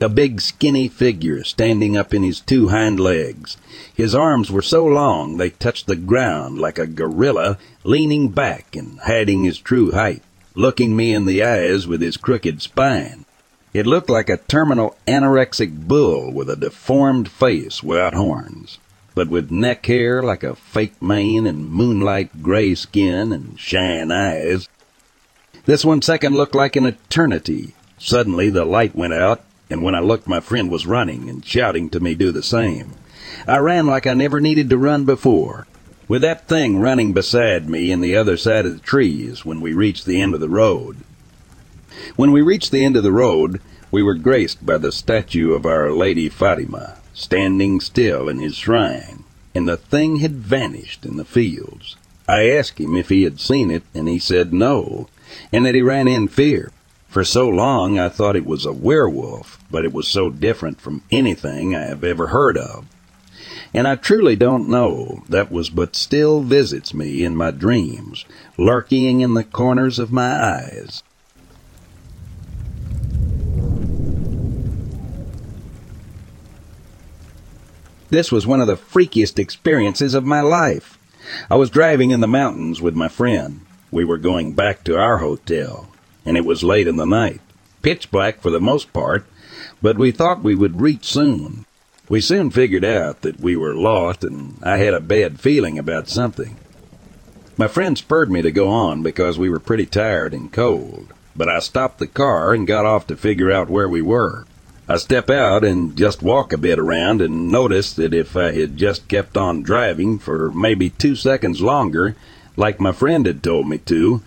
A 0.00 0.08
big 0.08 0.40
skinny 0.40 0.86
figure 0.86 1.42
standing 1.42 1.96
up 1.96 2.14
in 2.14 2.22
his 2.22 2.38
two 2.38 2.68
hind 2.68 3.00
legs. 3.00 3.56
His 3.92 4.14
arms 4.14 4.50
were 4.50 4.62
so 4.62 4.84
long 4.84 5.36
they 5.36 5.50
touched 5.50 5.88
the 5.88 5.96
ground 5.96 6.58
like 6.58 6.78
a 6.78 6.86
gorilla 6.86 7.58
leaning 7.82 8.28
back 8.28 8.76
and 8.76 9.00
hiding 9.00 9.42
his 9.42 9.58
true 9.58 9.90
height, 9.90 10.22
looking 10.54 10.94
me 10.94 11.12
in 11.12 11.26
the 11.26 11.42
eyes 11.42 11.88
with 11.88 12.00
his 12.00 12.16
crooked 12.16 12.62
spine. 12.62 13.24
It 13.72 13.86
looked 13.86 14.10
like 14.10 14.28
a 14.28 14.36
terminal 14.36 14.96
anorexic 15.06 15.86
bull 15.86 16.32
with 16.32 16.50
a 16.50 16.56
deformed 16.56 17.28
face 17.30 17.82
without 17.82 18.14
horns 18.14 18.78
but 19.14 19.28
with 19.28 19.50
neck 19.50 19.84
hair 19.86 20.22
like 20.22 20.42
a 20.42 20.54
fake 20.54 21.00
mane 21.02 21.46
and 21.46 21.70
moonlight 21.70 22.42
gray 22.42 22.74
skin 22.74 23.32
and 23.32 23.58
shine 23.58 24.10
eyes. 24.10 24.68
This 25.66 25.84
one 25.84 26.02
second 26.02 26.34
looked 26.34 26.54
like 26.54 26.76
an 26.76 26.86
eternity. 26.86 27.74
Suddenly 27.98 28.50
the 28.50 28.64
light 28.64 28.94
went 28.94 29.12
out, 29.12 29.42
and 29.68 29.82
when 29.82 29.94
I 29.94 30.00
looked, 30.00 30.26
my 30.26 30.40
friend 30.40 30.70
was 30.70 30.86
running 30.86 31.28
and 31.28 31.44
shouting 31.44 31.90
to 31.90 32.00
me 32.00 32.14
do 32.14 32.32
the 32.32 32.42
same. 32.42 32.92
I 33.46 33.58
ran 33.58 33.86
like 33.86 34.06
I 34.06 34.14
never 34.14 34.40
needed 34.40 34.70
to 34.70 34.78
run 34.78 35.04
before, 35.04 35.66
with 36.08 36.22
that 36.22 36.48
thing 36.48 36.78
running 36.78 37.12
beside 37.12 37.68
me 37.68 37.92
in 37.92 38.00
the 38.00 38.16
other 38.16 38.36
side 38.36 38.64
of 38.64 38.72
the 38.72 38.80
trees 38.80 39.44
when 39.44 39.60
we 39.60 39.74
reached 39.74 40.06
the 40.06 40.20
end 40.20 40.34
of 40.34 40.40
the 40.40 40.48
road. 40.48 40.96
When 42.16 42.32
we 42.32 42.42
reached 42.42 42.70
the 42.70 42.84
end 42.84 42.96
of 42.96 43.02
the 43.02 43.12
road, 43.12 43.60
we 43.90 44.02
were 44.02 44.14
graced 44.14 44.64
by 44.64 44.78
the 44.78 44.92
statue 44.92 45.52
of 45.52 45.66
Our 45.66 45.90
Lady 45.90 46.28
Fatima 46.28 46.96
standing 47.20 47.80
still 47.80 48.28
in 48.28 48.38
his 48.38 48.56
shrine, 48.56 49.24
and 49.54 49.68
the 49.68 49.76
thing 49.76 50.16
had 50.16 50.36
vanished 50.36 51.04
in 51.04 51.16
the 51.16 51.24
fields. 51.24 51.96
I 52.28 52.48
asked 52.48 52.78
him 52.78 52.96
if 52.96 53.08
he 53.08 53.24
had 53.24 53.40
seen 53.40 53.70
it, 53.70 53.82
and 53.94 54.08
he 54.08 54.18
said 54.18 54.52
no, 54.52 55.08
and 55.52 55.66
that 55.66 55.74
he 55.74 55.82
ran 55.82 56.08
in 56.08 56.28
fear. 56.28 56.72
For 57.08 57.24
so 57.24 57.48
long 57.48 57.98
I 57.98 58.08
thought 58.08 58.36
it 58.36 58.46
was 58.46 58.64
a 58.64 58.72
werewolf, 58.72 59.58
but 59.70 59.84
it 59.84 59.92
was 59.92 60.06
so 60.08 60.30
different 60.30 60.80
from 60.80 61.02
anything 61.10 61.74
I 61.74 61.82
have 61.82 62.04
ever 62.04 62.28
heard 62.28 62.56
of. 62.56 62.86
And 63.74 63.86
I 63.86 63.96
truly 63.96 64.36
don't 64.36 64.68
know 64.68 65.22
that 65.28 65.50
was 65.50 65.70
but 65.70 65.96
still 65.96 66.40
visits 66.40 66.94
me 66.94 67.24
in 67.24 67.36
my 67.36 67.50
dreams, 67.50 68.24
lurking 68.56 69.20
in 69.20 69.34
the 69.34 69.44
corners 69.44 69.98
of 69.98 70.12
my 70.12 70.32
eyes. 70.32 71.02
This 78.10 78.32
was 78.32 78.44
one 78.44 78.60
of 78.60 78.66
the 78.66 78.76
freakiest 78.76 79.38
experiences 79.38 80.14
of 80.14 80.24
my 80.24 80.40
life. 80.40 80.98
I 81.48 81.54
was 81.54 81.70
driving 81.70 82.10
in 82.10 82.18
the 82.18 82.26
mountains 82.26 82.82
with 82.82 82.96
my 82.96 83.06
friend. 83.06 83.60
We 83.92 84.04
were 84.04 84.18
going 84.18 84.52
back 84.52 84.82
to 84.84 84.98
our 84.98 85.18
hotel, 85.18 85.88
and 86.26 86.36
it 86.36 86.44
was 86.44 86.64
late 86.64 86.88
in 86.88 86.96
the 86.96 87.06
night. 87.06 87.40
Pitch 87.82 88.10
black 88.10 88.40
for 88.40 88.50
the 88.50 88.60
most 88.60 88.92
part, 88.92 89.24
but 89.80 89.96
we 89.96 90.10
thought 90.10 90.42
we 90.42 90.56
would 90.56 90.80
reach 90.80 91.04
soon. 91.04 91.66
We 92.08 92.20
soon 92.20 92.50
figured 92.50 92.84
out 92.84 93.22
that 93.22 93.38
we 93.38 93.54
were 93.54 93.74
lost, 93.74 94.24
and 94.24 94.58
I 94.60 94.78
had 94.78 94.92
a 94.92 95.00
bad 95.00 95.38
feeling 95.38 95.78
about 95.78 96.08
something. 96.08 96.56
My 97.56 97.68
friend 97.68 97.96
spurred 97.96 98.30
me 98.30 98.42
to 98.42 98.50
go 98.50 98.68
on 98.68 99.04
because 99.04 99.38
we 99.38 99.48
were 99.48 99.60
pretty 99.60 99.86
tired 99.86 100.34
and 100.34 100.52
cold, 100.52 101.12
but 101.36 101.48
I 101.48 101.60
stopped 101.60 102.00
the 102.00 102.08
car 102.08 102.52
and 102.54 102.66
got 102.66 102.86
off 102.86 103.06
to 103.06 103.16
figure 103.16 103.52
out 103.52 103.70
where 103.70 103.88
we 103.88 104.02
were. 104.02 104.46
I 104.90 104.96
step 104.96 105.30
out 105.30 105.62
and 105.62 105.96
just 105.96 106.20
walk 106.20 106.52
a 106.52 106.58
bit 106.58 106.76
around 106.76 107.22
and 107.22 107.48
notice 107.48 107.92
that 107.92 108.12
if 108.12 108.36
I 108.36 108.50
had 108.50 108.76
just 108.76 109.06
kept 109.06 109.36
on 109.36 109.62
driving 109.62 110.18
for 110.18 110.50
maybe 110.50 110.90
two 110.90 111.14
seconds 111.14 111.60
longer, 111.60 112.16
like 112.56 112.80
my 112.80 112.90
friend 112.90 113.24
had 113.24 113.40
told 113.40 113.68
me 113.68 113.78
to, 113.78 114.20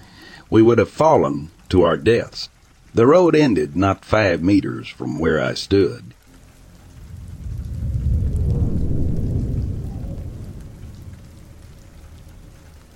we 0.50 0.62
would 0.62 0.78
have 0.78 0.90
fallen 0.90 1.52
to 1.68 1.84
our 1.84 1.98
deaths. 1.98 2.48
The 2.94 3.06
road 3.06 3.36
ended 3.36 3.76
not 3.76 4.06
five 4.06 4.42
meters 4.42 4.88
from 4.88 5.20
where 5.20 5.38
I 5.38 5.54
stood. 5.54 6.14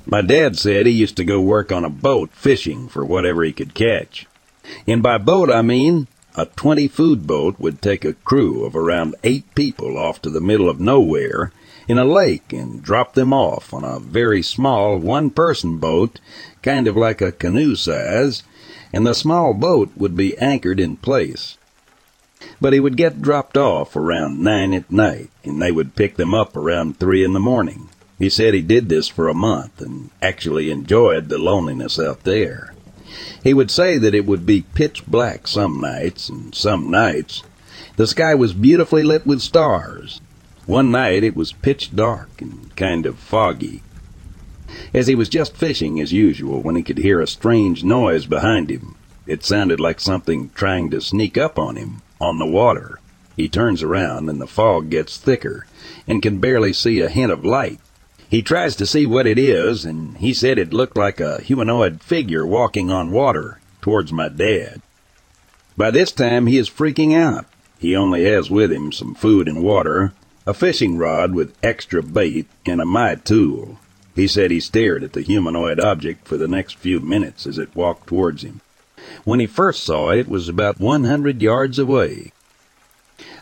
My 0.06 0.22
dad 0.22 0.58
said 0.58 0.86
he 0.86 0.94
used 0.94 1.18
to 1.18 1.26
go 1.26 1.42
work 1.42 1.74
on 1.74 1.84
a 1.84 1.90
boat 1.90 2.30
fishing 2.32 2.88
for 2.88 3.04
whatever 3.04 3.44
he 3.44 3.52
could 3.52 3.74
catch. 3.74 4.26
And 4.88 5.04
by 5.04 5.18
boat 5.18 5.52
I 5.52 5.62
mean 5.62 6.08
a 6.38 6.46
20 6.46 6.88
food 6.88 7.26
boat 7.26 7.60
would 7.60 7.82
take 7.82 8.06
a 8.06 8.14
crew 8.14 8.64
of 8.64 8.76
around 8.76 9.16
eight 9.24 9.44
people 9.56 9.98
off 9.98 10.22
to 10.22 10.30
the 10.30 10.40
middle 10.40 10.70
of 10.70 10.80
nowhere 10.80 11.52
in 11.88 11.98
a 11.98 12.06
lake 12.06 12.54
and 12.54 12.84
drop 12.84 13.16
them 13.16 13.34
off 13.34 13.74
on 13.74 13.84
a 13.84 14.00
very 14.00 14.44
small 14.44 14.98
one 15.00 15.32
person 15.32 15.80
boat, 15.80 16.20
kind 16.62 16.88
of 16.88 16.96
like 16.96 17.22
a 17.22 17.32
canoe 17.32 17.76
size, 17.76 18.44
and 18.94 19.06
the 19.06 19.16
small 19.16 19.54
boat 19.54 19.90
would 19.98 20.16
be 20.16 20.38
anchored 20.38 20.80
in 20.80 20.96
place. 20.96 21.58
But 22.62 22.74
he 22.74 22.80
would 22.80 22.98
get 22.98 23.22
dropped 23.22 23.58
off 23.58 23.96
around 23.96 24.40
nine 24.40 24.74
at 24.76 24.92
night, 24.92 25.32
and 25.44 25.60
they 25.60 25.72
would 25.72 25.96
pick 25.96 26.18
them 26.18 26.36
up 26.36 26.56
around 26.56 27.00
three 27.00 27.24
in 27.24 27.34
the 27.34 27.40
morning. 27.40 27.90
He 28.20 28.30
said 28.30 28.54
he 28.54 28.62
did 28.62 28.90
this 28.90 29.08
for 29.08 29.28
a 29.28 29.34
month 29.34 29.82
and 29.82 30.12
actually 30.22 30.70
enjoyed 30.70 31.30
the 31.30 31.40
loneliness 31.40 32.00
out 32.00 32.24
there. 32.24 32.74
He 33.44 33.54
would 33.54 33.72
say 33.72 33.98
that 33.98 34.16
it 34.16 34.26
would 34.26 34.46
be 34.46 34.66
pitch 34.74 35.06
black 35.06 35.48
some 35.48 35.80
nights, 35.80 36.30
and 36.30 36.54
some 36.54 36.90
nights 36.90 37.44
the 37.98 38.06
sky 38.06 38.36
was 38.36 38.54
beautifully 38.54 39.02
lit 39.02 39.26
with 39.26 39.42
stars. 39.42 40.22
One 40.68 40.92
night 40.92 41.24
it 41.24 41.36
was 41.36 41.52
pitch 41.52 41.96
dark 41.96 42.42
and 42.42 42.76
kind 42.76 43.08
of 43.08 43.18
foggy. 43.18 43.82
As 44.94 45.08
he 45.08 45.16
was 45.16 45.30
just 45.30 45.58
fishing 45.58 46.00
as 46.00 46.14
usual 46.14 46.62
when 46.62 46.76
he 46.76 46.84
could 46.84 47.00
hear 47.00 47.20
a 47.20 47.28
strange 47.28 47.84
noise 47.84 48.28
behind 48.28 48.70
him. 48.70 48.94
It 49.26 49.44
sounded 49.44 49.80
like 49.80 50.00
something 50.00 50.52
trying 50.54 50.92
to 50.92 51.02
sneak 51.02 51.40
up 51.40 51.58
on 51.58 51.76
him, 51.76 52.04
on 52.22 52.38
the 52.38 52.46
water. 52.46 53.00
He 53.36 53.50
turns 53.50 53.82
around 53.82 54.30
and 54.30 54.40
the 54.40 54.46
fog 54.46 54.92
gets 54.92 55.18
thicker 55.18 55.66
and 56.08 56.22
can 56.22 56.38
barely 56.38 56.74
see 56.74 57.00
a 57.00 57.10
hint 57.10 57.32
of 57.32 57.44
light. 57.44 57.80
He 58.30 58.42
tries 58.42 58.76
to 58.76 58.86
see 58.86 59.06
what 59.06 59.26
it 59.26 59.40
is, 59.40 59.86
and 59.86 60.18
he 60.18 60.34
said 60.34 60.58
it 60.58 60.74
looked 60.74 60.98
like 60.98 61.20
a 61.20 61.42
humanoid 61.42 62.02
figure 62.02 62.46
walking 62.46 62.92
on 62.92 63.12
water 63.12 63.60
towards 63.82 64.12
my 64.12 64.28
dad. 64.28 64.82
By 65.78 65.92
this 65.92 66.12
time, 66.12 66.48
he 66.48 66.58
is 66.58 66.70
freaking 66.70 67.16
out. 67.16 67.46
He 67.80 67.96
only 67.96 68.26
has 68.26 68.50
with 68.50 68.72
him 68.72 68.92
some 68.92 69.16
food 69.16 69.48
and 69.48 69.64
water, 69.64 70.14
a 70.46 70.54
fishing 70.54 70.98
rod 70.98 71.34
with 71.34 71.56
extra 71.64 72.04
bait, 72.04 72.48
and 72.66 72.82
a 72.82 72.86
my 72.86 73.16
tool. 73.16 73.80
He 74.16 74.28
said 74.28 74.50
he 74.50 74.60
stared 74.60 75.04
at 75.04 75.14
the 75.14 75.22
humanoid 75.22 75.80
object 75.80 76.28
for 76.28 76.38
the 76.38 76.48
next 76.48 76.78
few 76.78 77.00
minutes 77.00 77.46
as 77.46 77.58
it 77.58 77.76
walked 77.76 78.08
towards 78.08 78.44
him. 78.44 78.62
When 79.24 79.40
he 79.40 79.46
first 79.46 79.84
saw 79.84 80.10
it, 80.10 80.20
it 80.20 80.28
was 80.28 80.50
about 80.50 80.80
100 80.80 81.42
yards 81.42 81.78
away. 81.80 82.34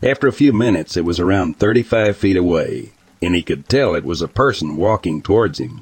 After 0.03 0.27
a 0.27 0.33
few 0.33 0.51
minutes, 0.51 0.97
it 0.97 1.05
was 1.05 1.19
around 1.19 1.57
35 1.57 2.17
feet 2.17 2.37
away, 2.37 2.91
and 3.25 3.35
he 3.35 3.41
could 3.41 3.67
tell 3.67 3.95
it 3.95 4.05
was 4.05 4.21
a 4.21 4.27
person 4.27 4.77
walking 4.77 5.21
towards 5.21 5.59
him. 5.59 5.81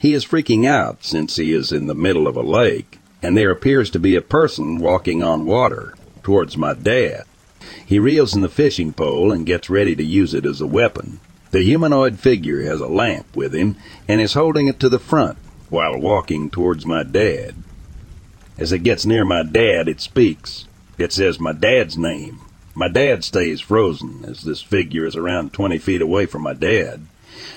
He 0.00 0.14
is 0.14 0.24
freaking 0.24 0.66
out 0.66 1.04
since 1.04 1.36
he 1.36 1.52
is 1.52 1.72
in 1.72 1.86
the 1.86 1.94
middle 1.94 2.26
of 2.26 2.36
a 2.36 2.42
lake, 2.42 2.98
and 3.22 3.36
there 3.36 3.50
appears 3.50 3.90
to 3.90 3.98
be 3.98 4.16
a 4.16 4.22
person 4.22 4.78
walking 4.78 5.22
on 5.22 5.44
water 5.44 5.94
towards 6.22 6.56
my 6.56 6.72
dad. 6.72 7.24
He 7.84 7.98
reels 7.98 8.34
in 8.34 8.40
the 8.40 8.48
fishing 8.48 8.94
pole 8.94 9.30
and 9.30 9.44
gets 9.44 9.68
ready 9.68 9.94
to 9.94 10.02
use 10.02 10.32
it 10.32 10.46
as 10.46 10.62
a 10.62 10.66
weapon. 10.66 11.20
The 11.50 11.62
humanoid 11.62 12.18
figure 12.18 12.62
has 12.62 12.80
a 12.80 12.86
lamp 12.86 13.36
with 13.36 13.54
him 13.54 13.76
and 14.08 14.20
is 14.20 14.32
holding 14.32 14.66
it 14.66 14.80
to 14.80 14.88
the 14.88 14.98
front 14.98 15.36
while 15.68 16.00
walking 16.00 16.48
towards 16.48 16.86
my 16.86 17.02
dad. 17.02 17.56
As 18.56 18.72
it 18.72 18.80
gets 18.80 19.04
near 19.04 19.24
my 19.24 19.42
dad, 19.42 19.86
it 19.86 20.00
speaks. 20.00 20.66
It 20.96 21.12
says 21.12 21.38
my 21.38 21.52
dad's 21.52 21.98
name, 21.98 22.40
my 22.74 22.88
dad 22.88 23.24
stays 23.24 23.60
frozen 23.60 24.24
as 24.26 24.42
this 24.42 24.62
figure 24.62 25.04
is 25.04 25.16
around 25.16 25.52
20 25.52 25.78
feet 25.78 26.00
away 26.00 26.26
from 26.26 26.42
my 26.42 26.54
dad. 26.54 27.06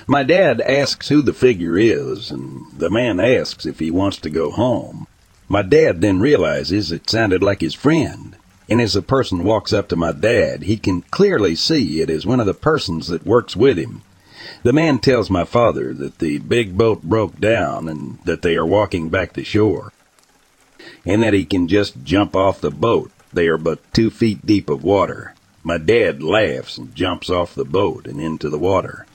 My 0.06 0.22
dad 0.22 0.60
asks 0.60 1.08
who 1.08 1.22
the 1.22 1.32
figure 1.32 1.78
is, 1.78 2.30
and 2.30 2.66
the 2.76 2.90
man 2.90 3.20
asks 3.20 3.64
if 3.64 3.78
he 3.78 3.90
wants 3.90 4.18
to 4.18 4.30
go 4.30 4.50
home. 4.50 5.06
My 5.48 5.62
dad 5.62 6.00
then 6.00 6.20
realizes 6.20 6.90
it 6.90 7.08
sounded 7.08 7.42
like 7.42 7.60
his 7.60 7.74
friend, 7.74 8.36
and 8.68 8.80
as 8.80 8.94
the 8.94 9.02
person 9.02 9.44
walks 9.44 9.72
up 9.72 9.88
to 9.88 9.96
my 9.96 10.12
dad, 10.12 10.62
he 10.62 10.76
can 10.76 11.02
clearly 11.02 11.54
see 11.54 12.00
it 12.00 12.10
is 12.10 12.26
one 12.26 12.40
of 12.40 12.46
the 12.46 12.54
persons 12.54 13.08
that 13.08 13.26
works 13.26 13.54
with 13.54 13.78
him. 13.78 14.02
The 14.62 14.72
man 14.72 14.98
tells 14.98 15.30
my 15.30 15.44
father 15.44 15.94
that 15.94 16.18
the 16.18 16.38
big 16.38 16.76
boat 16.76 17.02
broke 17.02 17.38
down 17.38 17.88
and 17.88 18.18
that 18.24 18.42
they 18.42 18.56
are 18.56 18.66
walking 18.66 19.10
back 19.10 19.32
to 19.34 19.44
shore, 19.44 19.92
and 21.06 21.22
that 21.22 21.34
he 21.34 21.44
can 21.44 21.68
just 21.68 22.02
jump 22.04 22.34
off 22.34 22.60
the 22.60 22.70
boat 22.70 23.10
they 23.34 23.48
are 23.48 23.58
but 23.58 23.80
two 23.92 24.10
feet 24.10 24.44
deep 24.46 24.68
of 24.68 24.84
water. 24.84 25.34
My 25.62 25.78
dad 25.78 26.22
laughs 26.22 26.76
and 26.78 26.94
jumps 26.94 27.30
off 27.30 27.54
the 27.54 27.64
boat 27.64 28.06
and 28.06 28.20
into 28.20 28.50
the 28.50 28.58
water. 28.58 29.06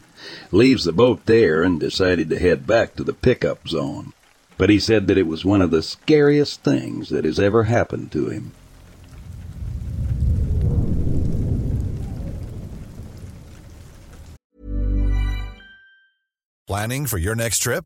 Leaves 0.52 0.84
the 0.84 0.92
boat 0.92 1.26
there 1.26 1.64
and 1.64 1.80
decided 1.80 2.30
to 2.30 2.40
head 2.40 2.66
back 2.68 2.96
to 2.96 3.04
the 3.04 3.14
pickup 3.14 3.68
zone. 3.68 4.14
But 4.58 4.70
he 4.70 4.80
said 4.80 5.08
that 5.08 5.18
it 5.18 5.28
was 5.28 5.46
one 5.46 5.62
of 5.62 5.72
the 5.72 5.82
scariest 5.82 6.64
things 6.64 7.10
that 7.10 7.24
has 7.24 7.40
ever 7.40 7.64
happened 7.64 8.12
to 8.12 8.30
him. 8.30 8.52
Planning 16.68 17.08
for 17.08 17.18
your 17.18 17.36
next 17.36 17.60
trip? 17.60 17.86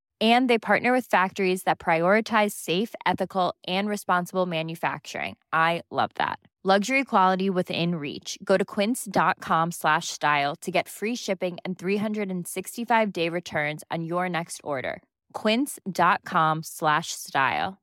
And 0.21 0.47
they 0.47 0.59
partner 0.59 0.93
with 0.93 1.07
factories 1.07 1.63
that 1.63 1.79
prioritize 1.79 2.51
safe, 2.51 2.93
ethical, 3.07 3.55
and 3.65 3.89
responsible 3.89 4.45
manufacturing. 4.45 5.37
I 5.51 5.81
love 5.89 6.11
that. 6.15 6.37
Luxury 6.63 7.03
quality 7.03 7.49
within 7.49 7.95
reach. 7.95 8.37
Go 8.43 8.55
to 8.55 8.63
quince.com 8.63 9.71
slash 9.71 10.09
style 10.09 10.55
to 10.57 10.69
get 10.69 10.87
free 10.87 11.15
shipping 11.15 11.57
and 11.65 11.75
365 11.75 13.11
day 13.11 13.29
returns 13.29 13.83
on 13.89 14.03
your 14.03 14.29
next 14.29 14.61
order. 14.63 15.01
quince.com 15.33 16.61
slash 16.61 17.13
style. 17.13 17.79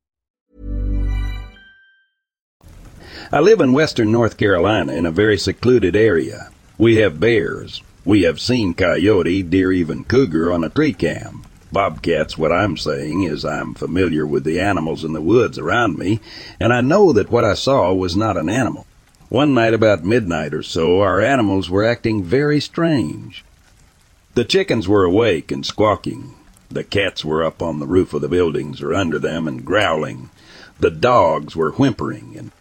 I 3.32 3.40
live 3.40 3.60
in 3.60 3.72
western 3.72 4.12
North 4.12 4.36
Carolina 4.36 4.92
in 4.92 5.06
a 5.06 5.10
very 5.10 5.38
secluded 5.38 5.96
area. 5.96 6.50
We 6.78 6.98
have 6.98 7.18
bears. 7.18 7.82
We 8.04 8.22
have 8.22 8.40
seen 8.40 8.74
coyote, 8.74 9.42
deer, 9.42 9.72
even 9.72 10.04
cougar 10.04 10.52
on 10.52 10.62
a 10.62 10.70
tree 10.70 10.92
cam. 10.92 11.42
Bobcats, 11.70 12.38
what 12.38 12.52
I'm 12.52 12.76
saying 12.76 13.24
is 13.24 13.44
I'm 13.44 13.74
familiar 13.74 14.26
with 14.26 14.44
the 14.44 14.58
animals 14.58 15.04
in 15.04 15.12
the 15.12 15.20
woods 15.20 15.58
around 15.58 15.98
me, 15.98 16.20
and 16.58 16.72
I 16.72 16.80
know 16.80 17.12
that 17.12 17.30
what 17.30 17.44
I 17.44 17.54
saw 17.54 17.92
was 17.92 18.16
not 18.16 18.36
an 18.36 18.48
animal. 18.48 18.86
One 19.28 19.52
night 19.52 19.74
about 19.74 20.04
midnight 20.04 20.54
or 20.54 20.62
so, 20.62 21.00
our 21.00 21.20
animals 21.20 21.68
were 21.68 21.84
acting 21.84 22.24
very 22.24 22.60
strange. 22.60 23.44
The 24.34 24.44
chickens 24.44 24.88
were 24.88 25.04
awake 25.04 25.52
and 25.52 25.66
squawking. 25.66 26.34
The 26.70 26.84
cats 26.84 27.24
were 27.24 27.44
up 27.44 27.60
on 27.60 27.78
the 27.78 27.86
roof 27.86 28.14
of 28.14 28.22
the 28.22 28.28
buildings 28.28 28.80
or 28.80 28.94
under 28.94 29.18
them 29.18 29.46
and 29.46 29.64
growling. 29.64 30.30
The 30.80 30.90
dogs 30.90 31.56
were 31.56 31.72
whimpering 31.72 32.36
and 32.38 32.52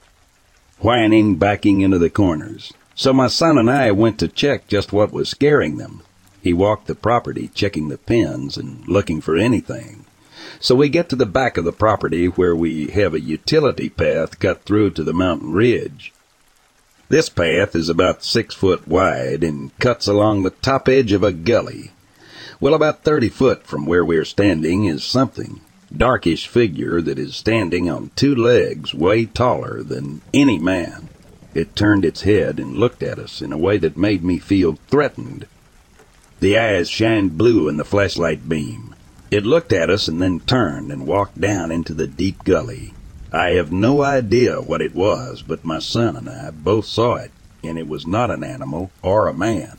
whining, 0.79 1.35
backing 1.35 1.81
into 1.81 1.99
the 1.99 2.09
corners. 2.09 2.73
So 2.95 3.13
my 3.13 3.27
son 3.27 3.57
and 3.57 3.69
I 3.69 3.91
went 3.91 4.19
to 4.19 4.27
check 4.27 4.67
just 4.67 4.91
what 4.91 5.13
was 5.13 5.29
scaring 5.29 5.77
them. 5.77 6.01
He 6.47 6.53
walked 6.53 6.87
the 6.87 6.95
property, 6.95 7.51
checking 7.53 7.89
the 7.89 7.97
pens 7.97 8.55
and 8.55 8.87
looking 8.87 9.19
for 9.19 9.35
anything. 9.35 10.05
So 10.61 10.75
we 10.75 10.87
get 10.87 11.09
to 11.09 11.17
the 11.17 11.25
back 11.25 11.57
of 11.57 11.65
the 11.65 11.73
property 11.73 12.27
where 12.27 12.55
we 12.55 12.87
have 12.87 13.13
a 13.13 13.19
utility 13.19 13.89
path 13.89 14.39
cut 14.39 14.63
through 14.63 14.91
to 14.91 15.03
the 15.03 15.11
mountain 15.11 15.51
ridge. 15.51 16.13
This 17.09 17.27
path 17.27 17.75
is 17.75 17.89
about 17.89 18.23
six 18.23 18.55
foot 18.55 18.87
wide 18.87 19.43
and 19.43 19.77
cuts 19.79 20.07
along 20.07 20.43
the 20.43 20.51
top 20.51 20.87
edge 20.87 21.11
of 21.11 21.21
a 21.21 21.33
gully. 21.33 21.91
Well, 22.61 22.73
about 22.73 23.03
thirty 23.03 23.27
foot 23.27 23.67
from 23.67 23.85
where 23.85 24.05
we're 24.05 24.23
standing 24.23 24.85
is 24.85 25.03
something, 25.03 25.59
darkish 25.93 26.47
figure 26.47 27.01
that 27.01 27.19
is 27.19 27.35
standing 27.35 27.89
on 27.89 28.11
two 28.15 28.33
legs 28.33 28.93
way 28.93 29.25
taller 29.25 29.83
than 29.83 30.21
any 30.33 30.59
man. 30.59 31.09
It 31.53 31.75
turned 31.75 32.05
its 32.05 32.21
head 32.21 32.57
and 32.57 32.77
looked 32.77 33.03
at 33.03 33.19
us 33.19 33.41
in 33.41 33.51
a 33.51 33.57
way 33.57 33.77
that 33.79 33.97
made 33.97 34.23
me 34.23 34.39
feel 34.39 34.79
threatened. 34.87 35.45
The 36.39 36.57
eyes 36.57 36.87
shined 36.89 37.37
blue 37.37 37.67
in 37.67 37.77
the 37.77 37.83
flashlight 37.83 38.47
beam. 38.47 38.93
It 39.31 39.45
looked 39.45 39.73
at 39.73 39.89
us 39.89 40.07
and 40.07 40.21
then 40.21 40.39
turned 40.41 40.91
and 40.91 41.07
walked 41.07 41.41
down 41.41 41.71
into 41.71 41.95
the 41.95 42.05
deep 42.05 42.43
gully. 42.43 42.93
I 43.33 43.51
have 43.51 43.71
no 43.71 44.03
idea 44.03 44.61
what 44.61 44.81
it 44.81 44.93
was, 44.93 45.41
but 45.41 45.65
my 45.65 45.79
son 45.79 46.15
and 46.15 46.29
I 46.29 46.51
both 46.51 46.85
saw 46.85 47.15
it, 47.15 47.31
and 47.63 47.77
it 47.77 47.87
was 47.87 48.05
not 48.05 48.29
an 48.29 48.43
animal 48.43 48.91
or 49.01 49.27
a 49.27 49.33
man. 49.33 49.77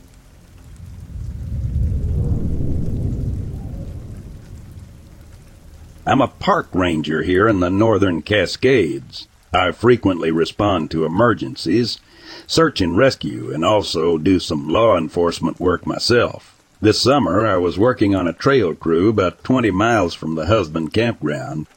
I'm 6.05 6.21
a 6.21 6.27
park 6.27 6.67
ranger 6.73 7.23
here 7.23 7.47
in 7.47 7.59
the 7.59 7.69
northern 7.69 8.21
Cascades. 8.21 9.27
I 9.53 9.71
frequently 9.71 10.31
respond 10.31 10.91
to 10.91 11.05
emergencies, 11.05 11.99
search 12.47 12.81
and 12.81 12.97
rescue, 12.97 13.51
and 13.53 13.63
also 13.63 14.17
do 14.17 14.39
some 14.39 14.69
law 14.69 14.97
enforcement 14.97 15.59
work 15.59 15.85
myself. 15.85 16.55
This 16.81 17.01
summer, 17.01 17.45
I 17.45 17.57
was 17.57 17.77
working 17.77 18.15
on 18.15 18.27
a 18.27 18.33
trail 18.33 18.73
crew 18.73 19.09
about 19.09 19.43
20 19.43 19.71
miles 19.71 20.13
from 20.13 20.35
the 20.35 20.45
husband 20.45 20.93
campground 20.93 21.67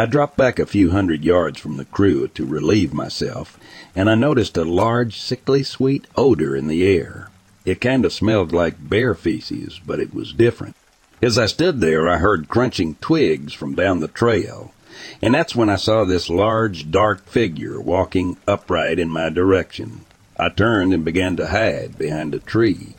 I 0.00 0.06
dropped 0.06 0.36
back 0.36 0.58
a 0.58 0.64
few 0.64 0.92
hundred 0.92 1.24
yards 1.24 1.58
from 1.58 1.76
the 1.76 1.84
crew 1.84 2.28
to 2.28 2.46
relieve 2.46 2.94
myself, 2.94 3.58
and 3.94 4.08
I 4.08 4.14
noticed 4.14 4.56
a 4.56 4.64
large, 4.64 5.20
sickly 5.20 5.62
sweet 5.62 6.06
odor 6.16 6.56
in 6.56 6.68
the 6.68 6.86
air. 6.86 7.28
It 7.64 7.82
kind 7.82 8.06
of 8.06 8.12
smelled 8.14 8.52
like 8.52 8.88
bear 8.88 9.14
feces, 9.14 9.80
but 9.84 10.00
it 10.00 10.14
was 10.14 10.32
different. 10.32 10.76
As 11.20 11.36
I 11.36 11.44
stood 11.44 11.80
there, 11.80 12.08
I 12.08 12.16
heard 12.16 12.48
crunching 12.48 12.94
twigs 13.02 13.52
from 13.52 13.74
down 13.74 14.00
the 14.00 14.08
trail, 14.08 14.72
and 15.22 15.34
that's 15.34 15.54
when 15.54 15.68
I 15.68 15.76
saw 15.76 16.04
this 16.04 16.30
large, 16.30 16.90
dark 16.90 17.26
figure 17.26 17.80
walking 17.80 18.36
upright 18.46 18.98
in 18.98 19.08
my 19.08 19.28
direction. 19.28 20.02
I 20.38 20.48
turned 20.48 20.94
and 20.94 21.04
began 21.04 21.36
to 21.36 21.48
hide 21.48 21.98
behind 21.98 22.34
a 22.34 22.38
tree. 22.38 22.94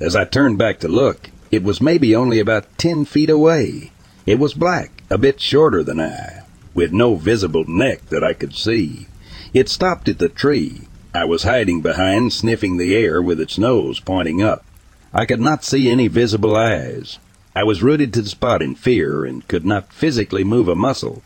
As 0.00 0.16
I 0.16 0.24
turned 0.24 0.58
back 0.58 0.80
to 0.80 0.88
look, 0.88 1.30
it 1.50 1.62
was 1.62 1.80
maybe 1.80 2.14
only 2.14 2.38
about 2.40 2.78
ten 2.78 3.04
feet 3.04 3.30
away. 3.30 3.92
It 4.26 4.38
was 4.38 4.54
black, 4.54 5.02
a 5.10 5.18
bit 5.18 5.40
shorter 5.40 5.82
than 5.82 6.00
I, 6.00 6.42
with 6.74 6.92
no 6.92 7.16
visible 7.16 7.64
neck 7.66 8.06
that 8.06 8.24
I 8.24 8.32
could 8.32 8.54
see. 8.54 9.06
It 9.52 9.68
stopped 9.68 10.08
at 10.08 10.18
the 10.18 10.28
tree 10.28 10.82
I 11.12 11.24
was 11.24 11.42
hiding 11.42 11.80
behind, 11.80 12.32
sniffing 12.32 12.76
the 12.76 12.94
air 12.94 13.20
with 13.20 13.40
its 13.40 13.58
nose 13.58 13.98
pointing 13.98 14.40
up. 14.40 14.64
I 15.12 15.26
could 15.26 15.40
not 15.40 15.64
see 15.64 15.90
any 15.90 16.06
visible 16.06 16.54
eyes. 16.54 17.18
I 17.54 17.64
was 17.64 17.82
rooted 17.82 18.12
to 18.14 18.22
the 18.22 18.28
spot 18.28 18.62
in 18.62 18.74
fear 18.74 19.24
and 19.24 19.46
could 19.48 19.64
not 19.64 19.92
physically 19.92 20.44
move 20.44 20.68
a 20.68 20.74
muscle. 20.74 21.22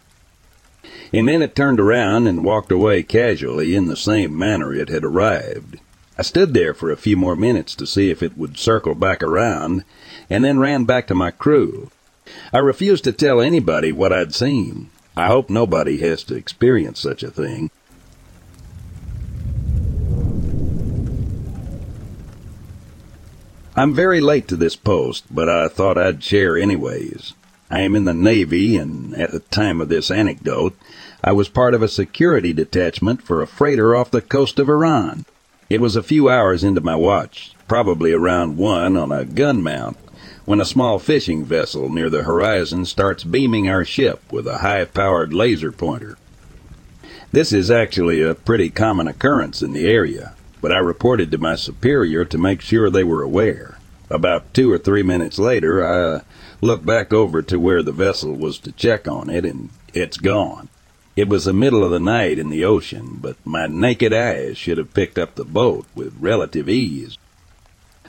And 1.12 1.28
then 1.28 1.42
it 1.42 1.54
turned 1.54 1.78
around 1.78 2.26
and 2.26 2.44
walked 2.44 2.72
away 2.72 3.02
casually 3.02 3.74
in 3.74 3.86
the 3.86 3.96
same 3.96 4.36
manner 4.36 4.72
it 4.72 4.88
had 4.88 5.04
arrived. 5.04 5.78
I 6.16 6.22
stood 6.22 6.54
there 6.54 6.74
for 6.74 6.90
a 6.90 6.96
few 6.96 7.16
more 7.16 7.36
minutes 7.36 7.74
to 7.76 7.86
see 7.86 8.10
if 8.10 8.22
it 8.22 8.38
would 8.38 8.56
circle 8.56 8.94
back 8.94 9.22
around, 9.22 9.84
and 10.30 10.44
then 10.44 10.58
ran 10.58 10.84
back 10.84 11.06
to 11.08 11.14
my 11.14 11.30
crew. 11.30 11.90
I 12.52 12.58
refused 12.58 13.04
to 13.04 13.12
tell 13.12 13.40
anybody 13.40 13.92
what 13.92 14.12
I'd 14.12 14.34
seen. 14.34 14.90
I 15.16 15.26
hope 15.26 15.50
nobody 15.50 15.98
has 15.98 16.24
to 16.24 16.36
experience 16.36 17.00
such 17.00 17.22
a 17.22 17.30
thing. 17.30 17.70
I'm 23.76 23.92
very 23.92 24.20
late 24.20 24.46
to 24.48 24.56
this 24.56 24.76
post, 24.76 25.24
but 25.34 25.48
I 25.48 25.66
thought 25.66 25.98
I'd 25.98 26.22
share 26.22 26.56
anyways. 26.56 27.34
I 27.68 27.80
am 27.80 27.96
in 27.96 28.04
the 28.04 28.14
Navy, 28.14 28.76
and 28.76 29.14
at 29.14 29.32
the 29.32 29.40
time 29.40 29.80
of 29.80 29.88
this 29.88 30.12
anecdote, 30.12 30.76
I 31.24 31.32
was 31.32 31.48
part 31.48 31.74
of 31.74 31.82
a 31.82 31.88
security 31.88 32.52
detachment 32.52 33.20
for 33.20 33.42
a 33.42 33.48
freighter 33.48 33.96
off 33.96 34.12
the 34.12 34.22
coast 34.22 34.60
of 34.60 34.68
Iran. 34.68 35.24
It 35.68 35.80
was 35.80 35.96
a 35.96 36.04
few 36.04 36.28
hours 36.28 36.62
into 36.62 36.82
my 36.82 36.94
watch, 36.94 37.52
probably 37.66 38.12
around 38.12 38.58
one 38.58 38.96
on 38.96 39.10
a 39.10 39.24
gun 39.24 39.60
mount, 39.60 39.96
when 40.44 40.60
a 40.60 40.64
small 40.64 41.00
fishing 41.00 41.44
vessel 41.44 41.88
near 41.88 42.08
the 42.08 42.22
horizon 42.22 42.84
starts 42.84 43.24
beaming 43.24 43.68
our 43.68 43.84
ship 43.84 44.22
with 44.30 44.46
a 44.46 44.58
high 44.58 44.84
powered 44.84 45.34
laser 45.34 45.72
pointer. 45.72 46.16
This 47.32 47.52
is 47.52 47.72
actually 47.72 48.22
a 48.22 48.36
pretty 48.36 48.70
common 48.70 49.08
occurrence 49.08 49.62
in 49.62 49.72
the 49.72 49.88
area, 49.88 50.33
but 50.64 50.72
I 50.72 50.78
reported 50.78 51.30
to 51.30 51.36
my 51.36 51.56
superior 51.56 52.24
to 52.24 52.38
make 52.38 52.62
sure 52.62 52.88
they 52.88 53.04
were 53.04 53.20
aware. 53.20 53.76
About 54.08 54.54
two 54.54 54.72
or 54.72 54.78
three 54.78 55.02
minutes 55.02 55.38
later, 55.38 55.84
I 55.84 55.98
uh, 56.00 56.20
looked 56.62 56.86
back 56.86 57.12
over 57.12 57.42
to 57.42 57.60
where 57.60 57.82
the 57.82 57.92
vessel 57.92 58.32
was 58.32 58.58
to 58.60 58.72
check 58.72 59.06
on 59.06 59.28
it, 59.28 59.44
and 59.44 59.68
it's 59.92 60.16
gone. 60.16 60.70
It 61.16 61.28
was 61.28 61.44
the 61.44 61.52
middle 61.52 61.84
of 61.84 61.90
the 61.90 62.00
night 62.00 62.38
in 62.38 62.48
the 62.48 62.64
ocean, 62.64 63.18
but 63.20 63.36
my 63.44 63.66
naked 63.66 64.14
eyes 64.14 64.56
should 64.56 64.78
have 64.78 64.94
picked 64.94 65.18
up 65.18 65.34
the 65.34 65.44
boat 65.44 65.84
with 65.94 66.16
relative 66.18 66.66
ease. 66.66 67.18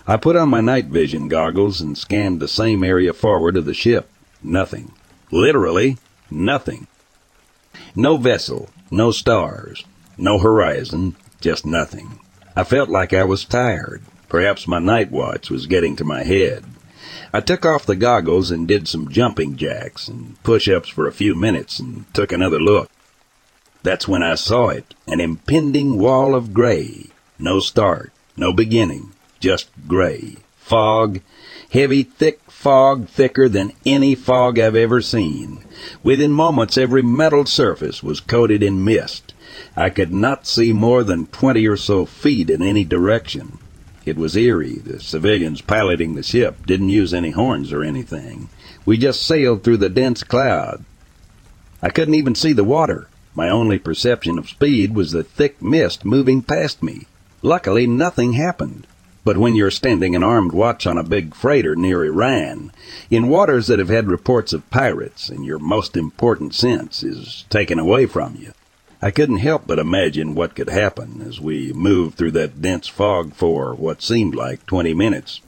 I 0.08 0.16
put 0.16 0.38
on 0.38 0.48
my 0.48 0.62
night 0.62 0.86
vision 0.86 1.28
goggles 1.28 1.82
and 1.82 1.98
scanned 1.98 2.40
the 2.40 2.48
same 2.48 2.86
area 2.86 3.12
forward 3.12 3.58
of 3.58 3.66
the 3.66 3.74
ship. 3.74 4.10
Nothing. 4.42 4.94
Literally 5.30 5.98
nothing. 6.32 6.88
No 7.98 8.16
vessel, 8.16 8.70
no 8.90 9.12
stars, 9.12 9.84
no 10.18 10.40
horizon, 10.40 11.18
just 11.42 11.66
nothing. 11.66 12.22
I 12.56 12.64
felt 12.64 12.90
like 12.90 13.14
I 13.14 13.26
was 13.26 13.44
tired. 13.44 14.02
Perhaps 14.30 14.68
my 14.68 14.80
night 14.80 15.12
watch 15.12 15.50
was 15.50 15.68
getting 15.68 15.96
to 15.98 16.06
my 16.06 16.24
head. 16.24 16.64
I 17.34 17.42
took 17.42 17.66
off 17.66 17.86
the 17.86 17.98
goggles 17.98 18.50
and 18.50 18.66
did 18.66 18.88
some 18.88 19.10
jumping 19.10 19.58
jacks 19.58 20.08
and 20.08 20.42
push-ups 20.44 20.88
for 20.88 21.06
a 21.06 21.12
few 21.12 21.36
minutes 21.36 21.80
and 21.80 22.06
took 22.14 22.32
another 22.32 22.60
look. 22.60 22.90
That's 23.84 24.08
when 24.08 24.24
I 24.24 24.36
saw 24.36 24.70
it, 24.70 24.94
an 25.06 25.20
impending 25.20 25.98
wall 26.00 26.34
of 26.34 26.54
gray. 26.54 27.08
No 27.38 27.60
start, 27.60 28.14
no 28.38 28.54
beginning, 28.54 29.12
just 29.42 29.70
gray. 29.86 30.38
Fog, 30.58 31.20
heavy, 31.72 32.04
thick 32.04 32.40
fog, 32.50 33.10
thicker 33.10 33.50
than 33.50 33.74
any 33.86 34.16
fog 34.16 34.58
I've 34.58 34.78
ever 34.78 35.02
seen. 35.02 35.60
Within 36.04 36.32
moments, 36.32 36.78
every 36.78 37.02
metal 37.02 37.46
surface 37.46 38.02
was 38.02 38.22
coated 38.22 38.64
in 38.64 38.84
mist. 38.84 39.25
I 39.76 39.90
could 39.90 40.14
not 40.14 40.48
see 40.48 40.74
more 40.74 41.04
than 41.04 41.28
twenty 41.28 41.68
or 41.68 41.78
so 41.78 42.06
feet 42.06 42.50
in 42.50 42.62
any 42.62 42.84
direction. 42.84 43.58
It 44.06 44.18
was 44.18 44.36
eerie. 44.36 44.80
The 44.80 45.00
civilians 45.00 45.62
piloting 45.62 46.16
the 46.16 46.24
ship 46.24 46.66
didn't 46.66 46.90
use 46.90 47.14
any 47.14 47.32
horns 47.32 47.74
or 47.74 47.84
anything. 47.84 48.50
We 48.86 48.98
just 48.98 49.24
sailed 49.24 49.64
through 49.64 49.78
the 49.78 49.90
dense 49.90 50.24
cloud. 50.24 50.86
I 51.82 51.90
couldn't 51.90 52.16
even 52.16 52.36
see 52.36 52.54
the 52.54 52.64
water. 52.64 53.08
My 53.34 53.50
only 53.50 53.80
perception 53.80 54.38
of 54.38 54.50
speed 54.50 54.96
was 54.96 55.12
the 55.12 55.24
thick 55.24 55.62
mist 55.62 56.06
moving 56.06 56.42
past 56.42 56.84
me. 56.84 57.08
Luckily, 57.42 57.86
nothing 57.88 58.34
happened. 58.34 58.88
But 59.24 59.38
when 59.38 59.56
you're 59.56 59.72
standing 59.72 60.16
an 60.16 60.24
armed 60.24 60.52
watch 60.52 60.86
on 60.86 61.00
a 61.00 61.04
big 61.04 61.34
freighter 61.34 61.76
near 61.76 62.06
Iran, 62.06 62.72
in 63.10 63.28
waters 63.28 63.66
that 63.68 63.80
have 63.80 63.90
had 63.90 64.08
reports 64.08 64.54
of 64.54 64.70
pirates, 64.70 65.30
and 65.30 65.44
your 65.44 65.58
most 65.58 65.98
important 65.98 66.54
sense 66.54 67.02
is 67.02 67.44
taken 67.50 67.80
away 67.80 68.06
from 68.06 68.36
you, 68.40 68.54
I 69.06 69.12
couldn't 69.12 69.38
help 69.38 69.68
but 69.68 69.78
imagine 69.78 70.34
what 70.34 70.56
could 70.56 70.68
happen 70.68 71.24
as 71.28 71.40
we 71.40 71.72
moved 71.74 72.18
through 72.18 72.32
that 72.32 72.60
dense 72.60 72.88
fog 72.88 73.36
for 73.36 73.76
what 73.76 74.02
seemed 74.02 74.34
like 74.34 74.66
20 74.66 74.96
minutes. 74.96 75.42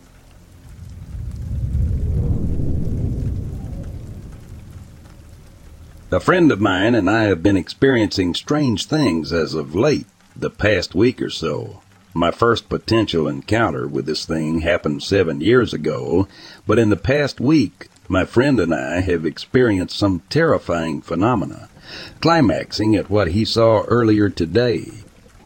A 6.11 6.19
friend 6.19 6.51
of 6.51 6.61
mine 6.61 6.93
and 6.93 7.09
I 7.09 7.23
have 7.23 7.41
been 7.41 7.57
experiencing 7.57 8.35
strange 8.35 8.85
things 8.85 9.33
as 9.33 9.55
of 9.55 9.73
late, 9.73 10.05
the 10.35 10.51
past 10.51 10.93
week 10.93 11.19
or 11.19 11.31
so. 11.31 11.81
My 12.13 12.29
first 12.29 12.69
potential 12.69 13.27
encounter 13.27 13.87
with 13.87 14.05
this 14.05 14.23
thing 14.23 14.59
happened 14.59 15.01
seven 15.01 15.41
years 15.41 15.73
ago, 15.73 16.27
but 16.67 16.77
in 16.77 16.91
the 16.91 16.95
past 16.95 17.39
week, 17.41 17.87
my 18.07 18.23
friend 18.23 18.59
and 18.59 18.71
I 18.71 18.99
have 18.99 19.25
experienced 19.25 19.97
some 19.97 20.21
terrifying 20.29 21.01
phenomena, 21.01 21.69
climaxing 22.21 22.95
at 22.95 23.09
what 23.09 23.29
he 23.29 23.45
saw 23.45 23.83
earlier 23.83 24.29
today. 24.29 24.91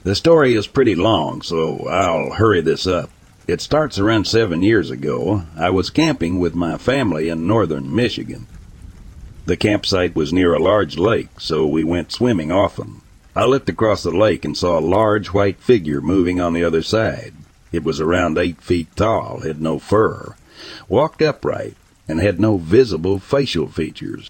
The 0.03 0.15
story 0.15 0.55
is 0.55 0.67
pretty 0.67 0.95
long, 0.95 1.41
so 1.41 1.87
I'll 1.87 2.33
hurry 2.33 2.61
this 2.61 2.87
up. 2.87 3.09
It 3.47 3.61
starts 3.61 3.99
around 3.99 4.25
seven 4.25 4.61
years 4.61 4.89
ago. 4.89 5.43
I 5.57 5.69
was 5.69 5.89
camping 5.89 6.39
with 6.39 6.55
my 6.55 6.77
family 6.77 7.29
in 7.29 7.47
northern 7.47 7.93
Michigan. 7.93 8.47
The 9.45 9.57
campsite 9.57 10.15
was 10.15 10.31
near 10.31 10.53
a 10.53 10.63
large 10.63 10.97
lake, 10.97 11.39
so 11.39 11.67
we 11.67 11.83
went 11.83 12.11
swimming 12.11 12.51
often. 12.51 13.01
I 13.35 13.45
looked 13.45 13.69
across 13.69 14.03
the 14.03 14.11
lake 14.11 14.45
and 14.45 14.57
saw 14.57 14.77
a 14.77 14.81
large 14.81 15.27
white 15.27 15.59
figure 15.59 16.01
moving 16.01 16.39
on 16.39 16.53
the 16.53 16.63
other 16.63 16.81
side. 16.81 17.33
It 17.71 17.83
was 17.83 17.99
around 18.01 18.37
eight 18.37 18.61
feet 18.61 18.95
tall, 18.95 19.41
had 19.41 19.61
no 19.61 19.79
fur, 19.79 20.35
walked 20.89 21.21
upright, 21.21 21.75
and 22.07 22.19
had 22.19 22.39
no 22.39 22.57
visible 22.57 23.19
facial 23.19 23.67
features. 23.67 24.29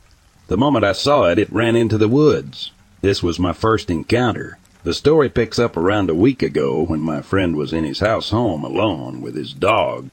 The 0.51 0.57
moment 0.57 0.83
I 0.83 0.91
saw 0.91 1.29
it, 1.29 1.39
it 1.39 1.49
ran 1.49 1.77
into 1.77 1.97
the 1.97 2.09
woods. 2.09 2.71
This 2.99 3.23
was 3.23 3.39
my 3.39 3.53
first 3.53 3.89
encounter. 3.89 4.57
The 4.83 4.93
story 4.93 5.29
picks 5.29 5.57
up 5.57 5.77
around 5.77 6.09
a 6.09 6.13
week 6.13 6.43
ago 6.43 6.83
when 6.83 6.99
my 6.99 7.21
friend 7.21 7.55
was 7.55 7.71
in 7.71 7.85
his 7.85 8.01
house 8.01 8.31
home 8.31 8.65
alone 8.65 9.21
with 9.21 9.33
his 9.33 9.53
dog. 9.53 10.09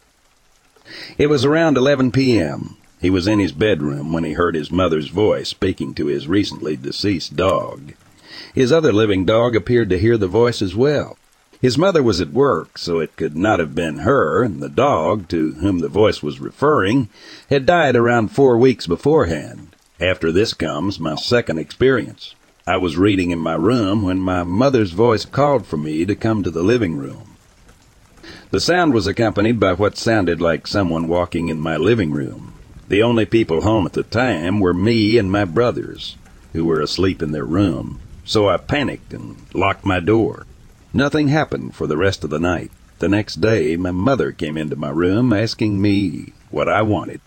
It 1.18 1.26
was 1.26 1.44
around 1.44 1.76
11 1.76 2.12
p.m. 2.12 2.76
He 3.00 3.10
was 3.10 3.26
in 3.26 3.40
his 3.40 3.50
bedroom 3.50 4.12
when 4.12 4.22
he 4.22 4.34
heard 4.34 4.54
his 4.54 4.70
mother's 4.70 5.08
voice 5.08 5.48
speaking 5.48 5.92
to 5.94 6.06
his 6.06 6.28
recently 6.28 6.76
deceased 6.76 7.34
dog. 7.34 7.94
His 8.54 8.70
other 8.70 8.92
living 8.92 9.24
dog 9.24 9.56
appeared 9.56 9.90
to 9.90 9.98
hear 9.98 10.16
the 10.16 10.28
voice 10.28 10.62
as 10.62 10.76
well. 10.76 11.18
His 11.60 11.76
mother 11.76 12.00
was 12.00 12.20
at 12.20 12.32
work, 12.32 12.78
so 12.78 13.00
it 13.00 13.16
could 13.16 13.36
not 13.36 13.58
have 13.58 13.74
been 13.74 13.98
her, 14.06 14.44
and 14.44 14.62
the 14.62 14.68
dog, 14.68 15.26
to 15.30 15.54
whom 15.54 15.80
the 15.80 15.88
voice 15.88 16.22
was 16.22 16.38
referring, 16.38 17.08
had 17.50 17.66
died 17.66 17.96
around 17.96 18.28
four 18.28 18.56
weeks 18.56 18.86
beforehand. 18.86 19.74
After 20.00 20.30
this 20.30 20.54
comes 20.54 21.00
my 21.00 21.16
second 21.16 21.58
experience. 21.58 22.36
I 22.68 22.76
was 22.76 22.96
reading 22.96 23.32
in 23.32 23.40
my 23.40 23.54
room 23.54 24.02
when 24.02 24.20
my 24.20 24.44
mother's 24.44 24.92
voice 24.92 25.24
called 25.24 25.66
for 25.66 25.76
me 25.76 26.04
to 26.04 26.14
come 26.14 26.44
to 26.44 26.52
the 26.52 26.62
living 26.62 26.96
room. 26.96 27.36
The 28.50 28.60
sound 28.60 28.94
was 28.94 29.08
accompanied 29.08 29.58
by 29.58 29.72
what 29.72 29.96
sounded 29.96 30.40
like 30.40 30.68
someone 30.68 31.08
walking 31.08 31.48
in 31.48 31.60
my 31.60 31.76
living 31.76 32.12
room. 32.12 32.52
The 32.86 33.02
only 33.02 33.24
people 33.26 33.62
home 33.62 33.86
at 33.86 33.94
the 33.94 34.04
time 34.04 34.60
were 34.60 34.72
me 34.72 35.18
and 35.18 35.32
my 35.32 35.44
brothers, 35.44 36.16
who 36.52 36.64
were 36.64 36.80
asleep 36.80 37.20
in 37.20 37.32
their 37.32 37.44
room, 37.44 37.98
so 38.24 38.48
I 38.48 38.56
panicked 38.56 39.12
and 39.12 39.36
locked 39.52 39.84
my 39.84 39.98
door. 39.98 40.46
Nothing 40.92 41.28
happened 41.28 41.74
for 41.74 41.88
the 41.88 41.96
rest 41.96 42.22
of 42.22 42.30
the 42.30 42.38
night. 42.38 42.70
The 43.00 43.08
next 43.08 43.40
day, 43.40 43.76
my 43.76 43.90
mother 43.90 44.30
came 44.30 44.56
into 44.56 44.76
my 44.76 44.90
room 44.90 45.32
asking 45.32 45.82
me 45.82 46.34
what 46.50 46.68
I 46.68 46.82
wanted. 46.82 47.20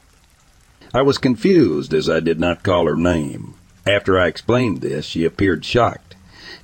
I 0.94 1.02
was 1.04 1.18
confused 1.18 1.94
as 1.94 2.10
I 2.10 2.20
did 2.20 2.38
not 2.38 2.64
call 2.64 2.86
her 2.86 2.98
name. 2.98 3.54
After 3.88 4.20
I 4.20 4.28
explained 4.28 4.82
this, 4.82 5.06
she 5.06 5.24
appeared 5.24 5.64
shocked, 5.64 6.16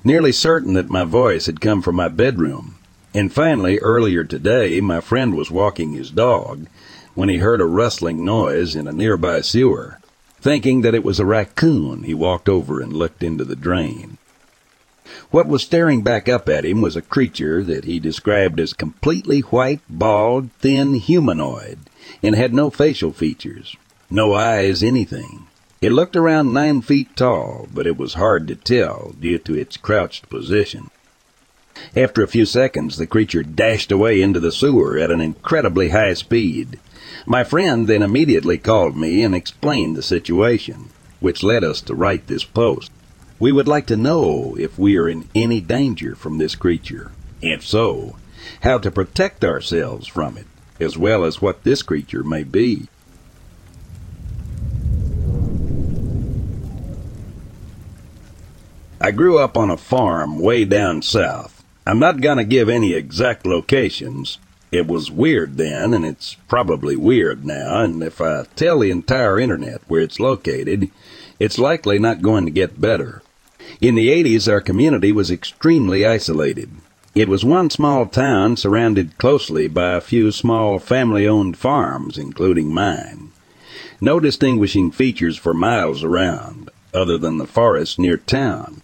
nearly 0.04 0.32
certain 0.32 0.74
that 0.74 0.90
my 0.90 1.04
voice 1.04 1.46
had 1.46 1.62
come 1.62 1.80
from 1.80 1.96
my 1.96 2.08
bedroom. 2.08 2.76
And 3.14 3.32
finally, 3.32 3.78
earlier 3.78 4.24
today, 4.24 4.82
my 4.82 5.00
friend 5.00 5.34
was 5.34 5.50
walking 5.50 5.92
his 5.92 6.10
dog, 6.10 6.66
when 7.14 7.30
he 7.30 7.38
heard 7.38 7.62
a 7.62 7.64
rustling 7.64 8.22
noise 8.22 8.76
in 8.76 8.86
a 8.86 8.92
nearby 8.92 9.40
sewer. 9.40 9.98
Thinking 10.42 10.82
that 10.82 10.94
it 10.94 11.02
was 11.02 11.18
a 11.18 11.24
raccoon, 11.24 12.02
he 12.02 12.12
walked 12.12 12.50
over 12.50 12.82
and 12.82 12.92
looked 12.92 13.22
into 13.22 13.44
the 13.46 13.56
drain. 13.56 14.18
What 15.30 15.48
was 15.48 15.62
staring 15.62 16.02
back 16.02 16.28
up 16.28 16.50
at 16.50 16.66
him 16.66 16.82
was 16.82 16.96
a 16.96 17.02
creature 17.02 17.64
that 17.64 17.86
he 17.86 17.98
described 17.98 18.60
as 18.60 18.74
completely 18.74 19.40
white, 19.40 19.80
bald, 19.88 20.50
thin 20.60 20.96
humanoid, 20.96 21.78
and 22.22 22.34
had 22.34 22.52
no 22.52 22.68
facial 22.68 23.12
features, 23.12 23.74
no 24.10 24.34
eyes, 24.34 24.82
anything. 24.82 25.46
It 25.80 25.92
looked 25.92 26.16
around 26.16 26.52
nine 26.52 26.80
feet 26.80 27.14
tall, 27.14 27.68
but 27.72 27.86
it 27.86 27.96
was 27.96 28.14
hard 28.14 28.48
to 28.48 28.56
tell 28.56 29.14
due 29.20 29.38
to 29.38 29.54
its 29.54 29.76
crouched 29.76 30.28
position. 30.28 30.90
After 31.94 32.22
a 32.22 32.28
few 32.28 32.44
seconds, 32.44 32.96
the 32.96 33.06
creature 33.06 33.44
dashed 33.44 33.92
away 33.92 34.20
into 34.20 34.40
the 34.40 34.50
sewer 34.50 34.98
at 34.98 35.12
an 35.12 35.20
incredibly 35.20 35.90
high 35.90 36.14
speed. 36.14 36.80
My 37.24 37.44
friend 37.44 37.86
then 37.86 38.02
immediately 38.02 38.58
called 38.58 38.96
me 38.96 39.22
and 39.22 39.34
explained 39.34 39.96
the 39.96 40.02
situation, 40.02 40.90
which 41.20 41.44
led 41.44 41.62
us 41.62 41.80
to 41.82 41.94
write 41.94 42.26
this 42.26 42.44
post. 42.44 42.90
We 43.38 43.52
would 43.52 43.68
like 43.68 43.86
to 43.86 43.96
know 43.96 44.56
if 44.58 44.76
we 44.78 44.96
are 44.96 45.08
in 45.08 45.28
any 45.34 45.60
danger 45.60 46.16
from 46.16 46.38
this 46.38 46.56
creature. 46.56 47.12
If 47.40 47.64
so, 47.64 48.16
how 48.62 48.78
to 48.78 48.90
protect 48.90 49.44
ourselves 49.44 50.08
from 50.08 50.36
it, 50.36 50.46
as 50.80 50.98
well 50.98 51.24
as 51.24 51.40
what 51.40 51.62
this 51.62 51.82
creature 51.82 52.24
may 52.24 52.42
be. 52.42 52.88
I 59.08 59.10
grew 59.10 59.38
up 59.38 59.56
on 59.56 59.70
a 59.70 59.78
farm 59.78 60.38
way 60.38 60.66
down 60.66 61.00
south. 61.00 61.64
I'm 61.86 61.98
not 61.98 62.20
to 62.20 62.44
give 62.44 62.68
any 62.68 62.92
exact 62.92 63.46
locations, 63.46 64.36
it 64.70 64.86
was 64.86 65.10
weird 65.10 65.56
then, 65.56 65.94
and 65.94 66.04
it's 66.04 66.34
probably 66.46 66.94
weird 66.94 67.42
now, 67.42 67.84
and 67.84 68.02
if 68.02 68.20
I 68.20 68.44
tell 68.54 68.80
the 68.80 68.90
entire 68.90 69.40
internet 69.40 69.80
where 69.88 70.02
it's 70.02 70.20
located, 70.20 70.90
it's 71.40 71.58
likely 71.58 71.98
not 71.98 72.20
going 72.20 72.44
to 72.44 72.50
get 72.50 72.82
better. 72.82 73.22
In 73.80 73.94
the 73.94 74.10
80s, 74.10 74.46
our 74.46 74.60
community 74.60 75.10
was 75.10 75.30
extremely 75.30 76.04
isolated. 76.04 76.68
It 77.14 77.30
was 77.30 77.46
one 77.46 77.70
small 77.70 78.04
town 78.04 78.58
surrounded 78.58 79.16
closely 79.16 79.68
by 79.68 79.94
a 79.94 80.02
few 80.02 80.30
small 80.32 80.78
family 80.78 81.26
owned 81.26 81.56
farms, 81.56 82.18
including 82.18 82.74
mine. 82.74 83.30
No 84.02 84.20
distinguishing 84.20 84.90
features 84.90 85.38
for 85.38 85.54
miles 85.54 86.04
around, 86.04 86.68
other 86.92 87.16
than 87.16 87.38
the 87.38 87.46
forest 87.46 87.98
near 87.98 88.18
town. 88.18 88.82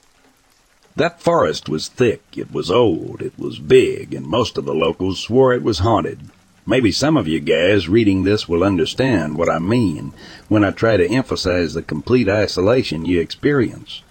That 0.96 1.20
forest 1.20 1.68
was 1.68 1.88
thick, 1.88 2.22
it 2.36 2.52
was 2.52 2.70
old, 2.70 3.20
it 3.20 3.32
was 3.36 3.58
big, 3.58 4.14
and 4.14 4.24
most 4.24 4.56
of 4.56 4.64
the 4.64 4.74
locals 4.74 5.18
swore 5.18 5.52
it 5.52 5.64
was 5.64 5.80
haunted. 5.80 6.20
Maybe 6.64 6.92
some 6.92 7.16
of 7.16 7.26
you 7.26 7.40
guys 7.40 7.88
reading 7.88 8.22
this 8.22 8.48
will 8.48 8.62
understand 8.62 9.36
what 9.36 9.50
I 9.50 9.58
mean 9.58 10.12
when 10.48 10.62
I 10.62 10.70
try 10.70 10.96
to 10.96 11.10
emphasize 11.10 11.74
the 11.74 11.82
complete 11.82 12.28
isolation 12.28 13.04
you 13.04 13.20
experience. 13.20 14.02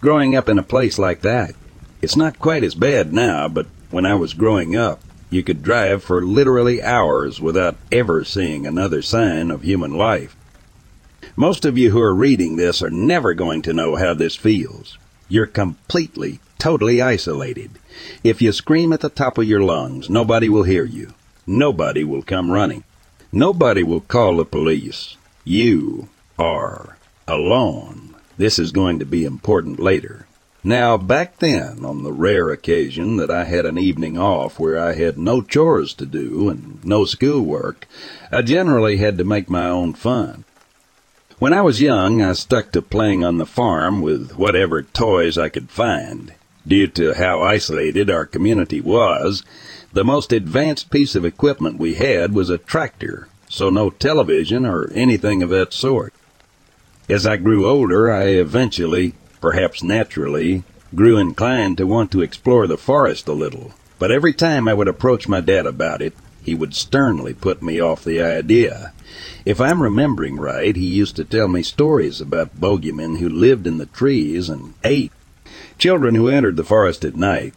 Growing 0.00 0.34
up 0.34 0.48
in 0.48 0.58
a 0.58 0.62
place 0.62 0.98
like 0.98 1.20
that, 1.20 1.54
it's 2.00 2.16
not 2.16 2.38
quite 2.38 2.64
as 2.64 2.74
bad 2.74 3.12
now, 3.12 3.46
but 3.46 3.66
when 3.90 4.06
I 4.06 4.14
was 4.14 4.32
growing 4.32 4.74
up, 4.74 5.02
you 5.28 5.42
could 5.42 5.62
drive 5.62 6.02
for 6.02 6.24
literally 6.24 6.82
hours 6.82 7.38
without 7.38 7.76
ever 7.92 8.24
seeing 8.24 8.66
another 8.66 9.02
sign 9.02 9.50
of 9.50 9.62
human 9.62 9.92
life. 9.92 10.34
Most 11.36 11.66
of 11.66 11.76
you 11.76 11.90
who 11.90 12.00
are 12.00 12.14
reading 12.14 12.56
this 12.56 12.82
are 12.82 12.88
never 12.88 13.34
going 13.34 13.60
to 13.62 13.74
know 13.74 13.96
how 13.96 14.14
this 14.14 14.36
feels. 14.36 14.96
You're 15.30 15.46
completely, 15.46 16.40
totally 16.58 17.00
isolated. 17.00 17.78
If 18.24 18.42
you 18.42 18.50
scream 18.50 18.92
at 18.92 19.00
the 19.00 19.08
top 19.08 19.38
of 19.38 19.44
your 19.44 19.62
lungs, 19.62 20.10
nobody 20.10 20.48
will 20.48 20.64
hear 20.64 20.84
you. 20.84 21.14
Nobody 21.46 22.02
will 22.02 22.22
come 22.22 22.50
running. 22.50 22.82
Nobody 23.30 23.84
will 23.84 24.00
call 24.00 24.38
the 24.38 24.44
police. 24.44 25.16
You 25.44 26.08
are 26.36 26.96
alone. 27.28 28.16
This 28.38 28.58
is 28.58 28.72
going 28.72 28.98
to 28.98 29.04
be 29.04 29.24
important 29.24 29.78
later. 29.78 30.26
Now, 30.64 30.96
back 30.96 31.38
then, 31.38 31.84
on 31.84 32.02
the 32.02 32.12
rare 32.12 32.50
occasion 32.50 33.16
that 33.18 33.30
I 33.30 33.44
had 33.44 33.64
an 33.64 33.78
evening 33.78 34.18
off 34.18 34.58
where 34.58 34.78
I 34.78 34.94
had 34.94 35.16
no 35.16 35.42
chores 35.42 35.94
to 35.94 36.06
do 36.06 36.48
and 36.48 36.84
no 36.84 37.04
schoolwork, 37.04 37.86
I 38.32 38.42
generally 38.42 38.96
had 38.96 39.16
to 39.18 39.24
make 39.24 39.48
my 39.48 39.68
own 39.68 39.94
fun. 39.94 40.44
When 41.40 41.54
I 41.54 41.62
was 41.62 41.80
young, 41.80 42.20
I 42.20 42.34
stuck 42.34 42.70
to 42.72 42.82
playing 42.82 43.24
on 43.24 43.38
the 43.38 43.46
farm 43.46 44.02
with 44.02 44.32
whatever 44.36 44.82
toys 44.82 45.38
I 45.38 45.48
could 45.48 45.70
find. 45.70 46.34
Due 46.68 46.86
to 46.88 47.14
how 47.14 47.40
isolated 47.40 48.10
our 48.10 48.26
community 48.26 48.82
was, 48.82 49.42
the 49.90 50.04
most 50.04 50.34
advanced 50.34 50.90
piece 50.90 51.14
of 51.14 51.24
equipment 51.24 51.78
we 51.78 51.94
had 51.94 52.34
was 52.34 52.50
a 52.50 52.58
tractor, 52.58 53.28
so 53.48 53.70
no 53.70 53.88
television 53.88 54.66
or 54.66 54.92
anything 54.92 55.42
of 55.42 55.48
that 55.48 55.72
sort. 55.72 56.12
As 57.08 57.26
I 57.26 57.38
grew 57.38 57.66
older, 57.66 58.12
I 58.12 58.24
eventually, 58.24 59.14
perhaps 59.40 59.82
naturally, 59.82 60.62
grew 60.94 61.16
inclined 61.16 61.78
to 61.78 61.86
want 61.86 62.12
to 62.12 62.20
explore 62.20 62.66
the 62.66 62.76
forest 62.76 63.28
a 63.28 63.32
little. 63.32 63.72
But 63.98 64.12
every 64.12 64.34
time 64.34 64.68
I 64.68 64.74
would 64.74 64.88
approach 64.88 65.26
my 65.26 65.40
dad 65.40 65.64
about 65.64 66.02
it, 66.02 66.12
he 66.42 66.54
would 66.54 66.74
sternly 66.74 67.32
put 67.32 67.62
me 67.62 67.80
off 67.80 68.04
the 68.04 68.20
idea. 68.20 68.92
If 69.44 69.60
I'm 69.60 69.82
remembering 69.82 70.36
right, 70.36 70.74
he 70.74 70.86
used 70.86 71.16
to 71.16 71.24
tell 71.24 71.48
me 71.48 71.62
stories 71.62 72.20
about 72.20 72.60
bogeymen 72.60 73.18
who 73.18 73.28
lived 73.28 73.66
in 73.66 73.78
the 73.78 73.86
trees 73.86 74.48
and 74.48 74.74
ate 74.84 75.12
children 75.78 76.14
who 76.14 76.28
entered 76.28 76.56
the 76.56 76.64
forest 76.64 77.04
at 77.04 77.16
night. 77.16 77.54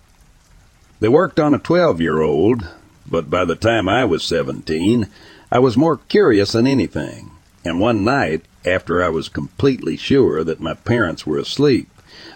They 0.99 1.09
worked 1.09 1.39
on 1.39 1.53
a 1.53 1.59
12 1.59 1.99
year 1.99 2.21
old, 2.21 2.67
but 3.05 3.29
by 3.29 3.45
the 3.45 3.55
time 3.55 3.89
I 3.89 4.05
was 4.05 4.23
17, 4.23 5.07
I 5.51 5.59
was 5.59 5.77
more 5.77 5.97
curious 5.97 6.53
than 6.53 6.65
anything. 6.65 7.31
And 7.65 7.79
one 7.79 8.03
night, 8.03 8.45
after 8.65 9.03
I 9.03 9.09
was 9.09 9.29
completely 9.29 9.97
sure 9.97 10.43
that 10.43 10.59
my 10.59 10.73
parents 10.73 11.27
were 11.27 11.37
asleep, 11.37 11.89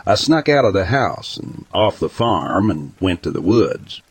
I 0.05 0.15
snuck 0.15 0.49
out 0.49 0.65
of 0.65 0.73
the 0.73 0.85
house 0.85 1.37
and 1.37 1.65
off 1.73 1.99
the 1.99 2.09
farm 2.09 2.69
and 2.69 2.93
went 2.99 3.23
to 3.23 3.31
the 3.31 3.41
woods. 3.41 4.01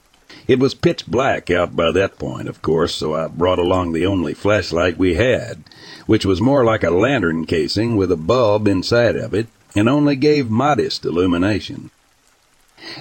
It 0.48 0.60
was 0.60 0.74
pitch 0.74 1.06
black 1.06 1.50
out 1.50 1.74
by 1.74 1.90
that 1.90 2.18
point, 2.18 2.48
of 2.48 2.62
course, 2.62 2.94
so 2.94 3.14
I 3.14 3.26
brought 3.26 3.58
along 3.58 3.92
the 3.92 4.06
only 4.06 4.32
flashlight 4.32 4.96
we 4.96 5.14
had, 5.14 5.64
which 6.06 6.24
was 6.24 6.40
more 6.40 6.64
like 6.64 6.84
a 6.84 6.90
lantern 6.90 7.46
casing 7.46 7.96
with 7.96 8.12
a 8.12 8.16
bulb 8.16 8.68
inside 8.68 9.16
of 9.16 9.34
it 9.34 9.48
and 9.74 9.88
only 9.88 10.14
gave 10.14 10.48
modest 10.48 11.04
illumination. 11.04 11.90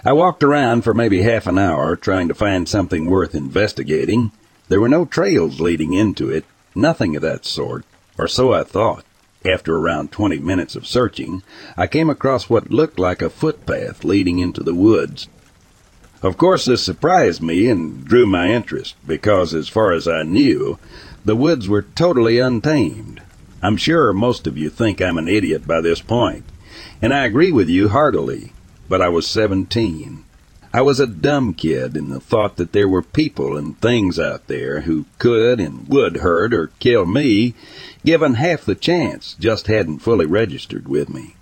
I 0.03 0.13
walked 0.13 0.43
around 0.43 0.83
for 0.83 0.93
maybe 0.93 1.21
half 1.21 1.45
an 1.45 1.59
hour 1.59 1.95
trying 1.95 2.27
to 2.29 2.33
find 2.33 2.67
something 2.67 3.05
worth 3.05 3.35
investigating. 3.35 4.31
There 4.67 4.81
were 4.81 4.89
no 4.89 5.05
trails 5.05 5.61
leading 5.61 5.93
into 5.93 6.31
it, 6.31 6.45
nothing 6.73 7.15
of 7.15 7.21
that 7.21 7.45
sort, 7.45 7.85
or 8.17 8.27
so 8.27 8.53
I 8.53 8.63
thought. 8.63 9.05
After 9.45 9.75
around 9.77 10.11
twenty 10.11 10.39
minutes 10.39 10.75
of 10.75 10.87
searching, 10.87 11.43
I 11.77 11.85
came 11.85 12.09
across 12.09 12.49
what 12.49 12.71
looked 12.71 12.97
like 12.97 13.21
a 13.21 13.29
footpath 13.29 14.03
leading 14.03 14.39
into 14.39 14.63
the 14.63 14.73
woods. 14.73 15.27
Of 16.25 16.37
course, 16.37 16.65
this 16.65 16.81
surprised 16.81 17.43
me 17.43 17.69
and 17.69 18.03
drew 18.03 18.25
my 18.25 18.47
interest, 18.47 18.95
because 19.05 19.53
as 19.53 19.69
far 19.69 19.91
as 19.91 20.07
I 20.07 20.23
knew, 20.23 20.79
the 21.23 21.35
woods 21.35 21.69
were 21.69 21.83
totally 21.83 22.39
untamed. 22.39 23.21
I'm 23.61 23.77
sure 23.77 24.11
most 24.11 24.47
of 24.47 24.57
you 24.57 24.71
think 24.71 25.03
I'm 25.03 25.19
an 25.19 25.27
idiot 25.27 25.67
by 25.67 25.81
this 25.81 26.01
point, 26.01 26.43
and 26.99 27.13
I 27.13 27.25
agree 27.25 27.51
with 27.51 27.69
you 27.69 27.89
heartily, 27.89 28.53
but 28.89 29.03
I 29.03 29.09
was 29.09 29.27
seventeen. 29.27 30.23
I 30.73 30.81
was 30.81 30.99
a 30.99 31.05
dumb 31.05 31.53
kid 31.53 31.95
in 31.95 32.09
the 32.09 32.19
thought 32.19 32.55
that 32.55 32.71
there 32.71 32.89
were 32.89 33.03
people 33.03 33.55
and 33.55 33.79
things 33.79 34.17
out 34.17 34.47
there 34.47 34.81
who 34.81 35.05
could 35.19 35.59
and 35.59 35.87
would 35.89 36.17
hurt 36.17 36.55
or 36.55 36.71
kill 36.79 37.05
me, 37.05 37.53
given 38.03 38.33
half 38.33 38.65
the 38.65 38.73
chance, 38.73 39.35
just 39.39 39.67
hadn't 39.67 39.99
fully 39.99 40.25
registered 40.25 40.87
with 40.87 41.07
me. 41.07 41.35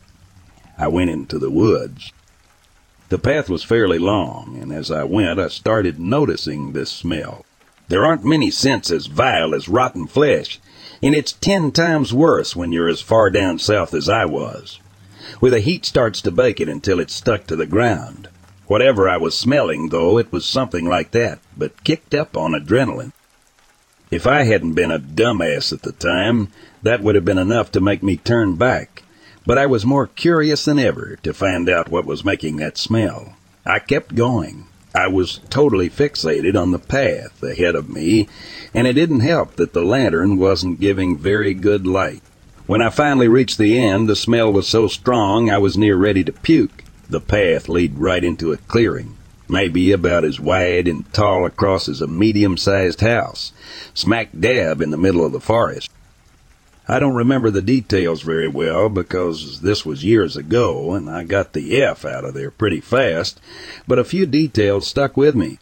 I 0.78 0.90
went 0.90 1.10
into 1.10 1.40
the 1.40 1.50
woods. 1.50 2.12
The 3.14 3.20
path 3.20 3.48
was 3.48 3.62
fairly 3.62 4.00
long, 4.00 4.58
and 4.60 4.74
as 4.74 4.90
I 4.90 5.04
went, 5.04 5.40
I 5.40 5.48
started 5.50 6.00
noticing 6.00 6.72
this 6.72 6.90
smell. 6.90 7.46
There 7.88 8.04
aren't 8.04 8.26
many 8.26 8.50
scents 8.50 8.90
as 8.90 9.06
vile 9.06 9.54
as 9.54 9.70
rotten 9.70 10.08
flesh, 10.08 10.60
and 11.00 11.14
it's 11.14 11.32
ten 11.32 11.72
times 11.72 12.12
worse 12.12 12.56
when 12.56 12.72
you're 12.72 12.90
as 12.90 13.02
far 13.02 13.30
down 13.30 13.60
south 13.60 13.94
as 13.94 14.10
I 14.10 14.26
was. 14.26 14.80
Where 15.40 15.52
the 15.52 15.60
heat 15.60 15.86
starts 15.86 16.22
to 16.22 16.32
bake 16.32 16.60
it 16.60 16.68
until 16.68 17.00
it's 17.00 17.14
stuck 17.14 17.46
to 17.46 17.56
the 17.56 17.68
ground. 17.68 18.30
Whatever 18.66 19.08
I 19.08 19.18
was 19.18 19.38
smelling, 19.38 19.90
though, 19.90 20.18
it 20.18 20.32
was 20.32 20.44
something 20.44 20.88
like 20.88 21.12
that, 21.12 21.38
but 21.56 21.84
kicked 21.84 22.16
up 22.16 22.36
on 22.36 22.54
adrenaline. 22.54 23.12
If 24.10 24.26
I 24.26 24.46
hadn't 24.46 24.74
been 24.74 24.90
a 24.90 24.98
dumbass 24.98 25.72
at 25.72 25.84
the 25.84 25.92
time, 25.92 26.48
that 26.82 27.04
would 27.04 27.14
have 27.14 27.26
been 27.26 27.38
enough 27.38 27.72
to 27.74 27.80
make 27.80 28.02
me 28.02 28.18
turn 28.18 28.56
back 28.56 29.03
but 29.46 29.58
I 29.58 29.66
was 29.66 29.86
more 29.86 30.08
curious 30.08 30.66
than 30.66 30.80
ever 30.80 31.18
to 31.24 31.34
find 31.34 31.70
out 31.70 31.90
what 31.90 32.06
was 32.06 32.26
making 32.26 32.58
that 32.58 32.78
smell. 32.78 33.36
I 33.66 33.80
kept 33.80 34.16
going. 34.16 34.68
I 34.96 35.08
was 35.08 35.40
totally 35.50 35.90
fixated 35.90 36.56
on 36.56 36.72
the 36.72 36.80
path 36.80 37.42
ahead 37.42 37.76
of 37.76 37.90
me, 37.90 38.28
and 38.74 38.86
it 38.86 38.94
didn't 38.94 39.22
help 39.22 39.56
that 39.56 39.74
the 39.74 39.84
lantern 39.84 40.38
wasn't 40.38 40.80
giving 40.80 41.18
very 41.18 41.54
good 41.54 41.88
light. 41.88 42.22
When 42.68 42.82
I 42.82 42.90
finally 42.90 43.28
reached 43.28 43.58
the 43.58 43.78
end, 43.80 44.08
the 44.08 44.16
smell 44.16 44.54
was 44.54 44.68
so 44.68 44.88
strong 44.88 45.50
I 45.50 45.58
was 45.58 45.78
near 45.78 45.98
ready 45.98 46.24
to 46.24 46.32
puke. 46.32 46.84
The 47.10 47.20
path 47.20 47.68
led 47.68 48.00
right 48.00 48.24
into 48.24 48.54
a 48.54 48.58
clearing, 48.58 49.18
maybe 49.50 49.92
about 49.92 50.24
as 50.24 50.40
wide 50.40 50.88
and 50.88 51.12
tall 51.12 51.46
across 51.46 51.90
as 51.90 52.00
a 52.00 52.08
medium-sized 52.08 53.02
house, 53.02 53.52
smack 53.94 54.30
dab 54.40 54.82
in 54.82 54.92
the 54.92 54.98
middle 54.98 55.26
of 55.26 55.32
the 55.32 55.42
forest. 55.42 55.90
I 56.88 57.00
don't 57.00 57.16
remember 57.16 57.50
the 57.50 57.62
details 57.62 58.24
very 58.24 58.48
well 58.48 58.90
because 58.90 59.62
this 59.62 59.86
was 59.86 60.04
years 60.04 60.36
ago 60.36 60.94
and 60.94 61.10
I 61.10 61.24
got 61.24 61.54
the 61.54 61.82
F 61.82 62.04
out 62.04 62.26
of 62.26 62.34
there 62.34 62.52
pretty 62.52 62.82
fast, 62.82 63.40
but 63.88 64.00
a 64.00 64.04
few 64.04 64.26
details 64.26 64.86
stuck 64.86 65.16
with 65.16 65.34
me. 65.34 65.60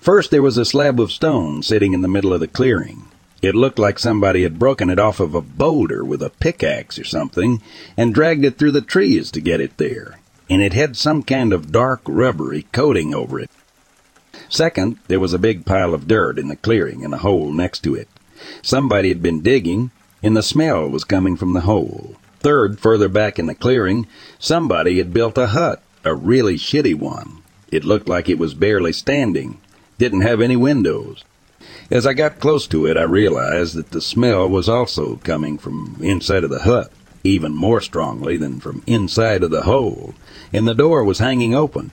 First, 0.00 0.30
there 0.30 0.42
was 0.42 0.58
a 0.58 0.66
slab 0.66 1.00
of 1.00 1.12
stone 1.12 1.62
sitting 1.62 1.94
in 1.94 2.02
the 2.02 2.08
middle 2.08 2.34
of 2.34 2.40
the 2.40 2.48
clearing. 2.48 3.04
It 3.40 3.54
looked 3.54 3.78
like 3.78 3.98
somebody 3.98 4.42
had 4.42 4.58
broken 4.58 4.90
it 4.90 4.98
off 4.98 5.18
of 5.18 5.34
a 5.34 5.40
boulder 5.40 6.04
with 6.04 6.22
a 6.22 6.28
pickaxe 6.28 6.98
or 6.98 7.04
something 7.04 7.62
and 7.96 8.12
dragged 8.12 8.44
it 8.44 8.58
through 8.58 8.72
the 8.72 8.82
trees 8.82 9.30
to 9.30 9.40
get 9.40 9.62
it 9.62 9.78
there, 9.78 10.18
and 10.50 10.60
it 10.60 10.74
had 10.74 10.94
some 10.94 11.22
kind 11.22 11.54
of 11.54 11.72
dark 11.72 12.02
rubbery 12.06 12.66
coating 12.72 13.14
over 13.14 13.40
it. 13.40 13.50
Second, 14.50 14.98
there 15.08 15.20
was 15.20 15.32
a 15.32 15.38
big 15.38 15.64
pile 15.64 15.94
of 15.94 16.06
dirt 16.06 16.38
in 16.38 16.48
the 16.48 16.56
clearing 16.56 17.02
and 17.02 17.14
a 17.14 17.18
hole 17.18 17.50
next 17.50 17.80
to 17.84 17.94
it. 17.94 18.08
Somebody 18.60 19.08
had 19.08 19.22
been 19.22 19.40
digging 19.40 19.90
and 20.22 20.36
the 20.36 20.42
smell 20.42 20.88
was 20.88 21.04
coming 21.04 21.36
from 21.36 21.52
the 21.52 21.62
hole. 21.62 22.16
Third, 22.40 22.80
further 22.80 23.08
back 23.08 23.38
in 23.38 23.46
the 23.46 23.54
clearing, 23.54 24.06
somebody 24.38 24.98
had 24.98 25.12
built 25.12 25.36
a 25.38 25.48
hut, 25.48 25.82
a 26.04 26.14
really 26.14 26.56
shitty 26.56 26.94
one. 26.94 27.42
It 27.70 27.84
looked 27.84 28.08
like 28.08 28.28
it 28.28 28.38
was 28.38 28.54
barely 28.54 28.92
standing, 28.92 29.60
didn't 29.98 30.22
have 30.22 30.40
any 30.40 30.56
windows. 30.56 31.24
As 31.90 32.06
I 32.06 32.14
got 32.14 32.40
close 32.40 32.66
to 32.68 32.86
it, 32.86 32.96
I 32.96 33.02
realized 33.02 33.74
that 33.74 33.90
the 33.90 34.00
smell 34.00 34.48
was 34.48 34.68
also 34.68 35.16
coming 35.16 35.58
from 35.58 35.96
inside 36.00 36.44
of 36.44 36.50
the 36.50 36.60
hut, 36.60 36.90
even 37.22 37.54
more 37.54 37.80
strongly 37.80 38.36
than 38.36 38.60
from 38.60 38.82
inside 38.86 39.42
of 39.42 39.50
the 39.50 39.62
hole, 39.62 40.14
and 40.52 40.66
the 40.66 40.74
door 40.74 41.04
was 41.04 41.18
hanging 41.18 41.54
open. 41.54 41.90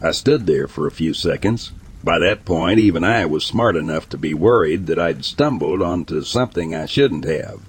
I 0.00 0.12
stood 0.12 0.46
there 0.46 0.68
for 0.68 0.86
a 0.86 0.92
few 0.92 1.12
seconds, 1.12 1.72
by 2.02 2.18
that 2.18 2.44
point, 2.44 2.78
even 2.78 3.04
I 3.04 3.26
was 3.26 3.44
smart 3.44 3.76
enough 3.76 4.08
to 4.10 4.18
be 4.18 4.32
worried 4.32 4.86
that 4.86 4.98
I'd 4.98 5.24
stumbled 5.24 5.82
onto 5.82 6.22
something 6.22 6.74
I 6.74 6.86
shouldn't 6.86 7.24
have. 7.24 7.60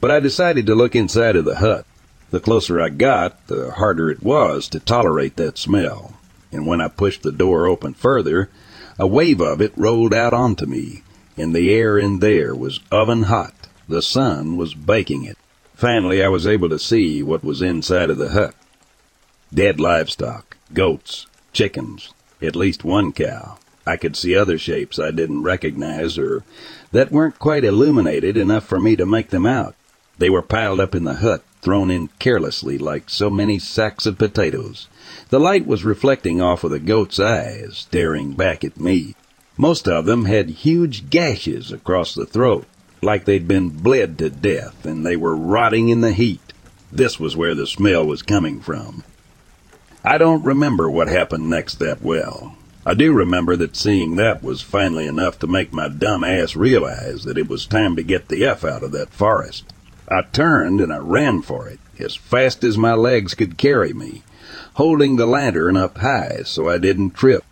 But 0.00 0.10
I 0.10 0.20
decided 0.20 0.66
to 0.66 0.74
look 0.74 0.94
inside 0.94 1.36
of 1.36 1.44
the 1.44 1.56
hut. 1.56 1.84
The 2.30 2.40
closer 2.40 2.80
I 2.80 2.90
got, 2.90 3.46
the 3.46 3.72
harder 3.72 4.10
it 4.10 4.22
was 4.22 4.68
to 4.68 4.80
tolerate 4.80 5.36
that 5.36 5.58
smell. 5.58 6.14
And 6.52 6.66
when 6.66 6.80
I 6.80 6.88
pushed 6.88 7.22
the 7.22 7.32
door 7.32 7.66
open 7.66 7.94
further, 7.94 8.50
a 8.98 9.06
wave 9.06 9.40
of 9.40 9.60
it 9.60 9.72
rolled 9.76 10.14
out 10.14 10.32
onto 10.32 10.66
me, 10.66 11.02
and 11.36 11.54
the 11.54 11.72
air 11.72 11.98
in 11.98 12.20
there 12.20 12.54
was 12.54 12.80
oven 12.90 13.24
hot. 13.24 13.54
The 13.88 14.02
sun 14.02 14.56
was 14.56 14.74
baking 14.74 15.24
it. 15.24 15.36
Finally, 15.74 16.24
I 16.24 16.28
was 16.28 16.46
able 16.46 16.68
to 16.70 16.78
see 16.78 17.22
what 17.22 17.44
was 17.44 17.62
inside 17.62 18.10
of 18.10 18.18
the 18.18 18.30
hut. 18.30 18.54
Dead 19.52 19.78
livestock, 19.78 20.56
goats, 20.72 21.26
chickens, 21.52 22.12
at 22.42 22.56
least 22.56 22.84
one 22.84 23.12
cow. 23.12 23.58
I 23.86 23.96
could 23.96 24.16
see 24.16 24.34
other 24.34 24.58
shapes 24.58 24.98
I 24.98 25.10
didn't 25.10 25.42
recognize 25.42 26.18
or 26.18 26.42
that 26.92 27.12
weren't 27.12 27.38
quite 27.38 27.64
illuminated 27.64 28.36
enough 28.36 28.66
for 28.66 28.80
me 28.80 28.96
to 28.96 29.06
make 29.06 29.30
them 29.30 29.46
out. 29.46 29.74
They 30.18 30.30
were 30.30 30.42
piled 30.42 30.80
up 30.80 30.94
in 30.94 31.04
the 31.04 31.14
hut, 31.14 31.44
thrown 31.62 31.90
in 31.90 32.08
carelessly 32.18 32.78
like 32.78 33.10
so 33.10 33.30
many 33.30 33.58
sacks 33.58 34.06
of 34.06 34.18
potatoes. 34.18 34.88
The 35.28 35.38
light 35.38 35.66
was 35.66 35.84
reflecting 35.84 36.40
off 36.40 36.64
of 36.64 36.70
the 36.70 36.78
goat's 36.78 37.20
eyes, 37.20 37.76
staring 37.76 38.32
back 38.32 38.64
at 38.64 38.80
me. 38.80 39.14
Most 39.56 39.88
of 39.88 40.04
them 40.04 40.24
had 40.24 40.50
huge 40.50 41.10
gashes 41.10 41.72
across 41.72 42.14
the 42.14 42.26
throat, 42.26 42.66
like 43.02 43.24
they'd 43.24 43.48
been 43.48 43.70
bled 43.70 44.18
to 44.18 44.30
death, 44.30 44.84
and 44.84 45.04
they 45.04 45.16
were 45.16 45.36
rotting 45.36 45.88
in 45.88 46.00
the 46.00 46.12
heat. 46.12 46.52
This 46.90 47.20
was 47.20 47.36
where 47.36 47.54
the 47.54 47.66
smell 47.66 48.06
was 48.06 48.22
coming 48.22 48.60
from. 48.60 49.04
I 50.08 50.18
don't 50.18 50.44
remember 50.44 50.88
what 50.88 51.08
happened 51.08 51.50
next 51.50 51.80
that 51.80 52.00
well. 52.00 52.54
I 52.86 52.94
do 52.94 53.12
remember 53.12 53.56
that 53.56 53.74
seeing 53.74 54.14
that 54.14 54.40
was 54.40 54.62
finally 54.62 55.08
enough 55.08 55.40
to 55.40 55.48
make 55.48 55.72
my 55.72 55.88
dumb 55.88 56.22
ass 56.22 56.54
realize 56.54 57.24
that 57.24 57.36
it 57.36 57.48
was 57.48 57.66
time 57.66 57.96
to 57.96 58.04
get 58.04 58.28
the 58.28 58.44
F 58.44 58.64
out 58.64 58.84
of 58.84 58.92
that 58.92 59.10
forest. 59.10 59.64
I 60.08 60.22
turned 60.32 60.80
and 60.80 60.92
I 60.92 60.98
ran 60.98 61.42
for 61.42 61.66
it, 61.66 61.80
as 61.98 62.14
fast 62.14 62.62
as 62.62 62.78
my 62.78 62.94
legs 62.94 63.34
could 63.34 63.58
carry 63.58 63.92
me, 63.92 64.22
holding 64.74 65.16
the 65.16 65.26
lantern 65.26 65.76
up 65.76 65.98
high 65.98 66.42
so 66.44 66.68
I 66.68 66.78
didn't 66.78 67.16
trip. 67.16 67.42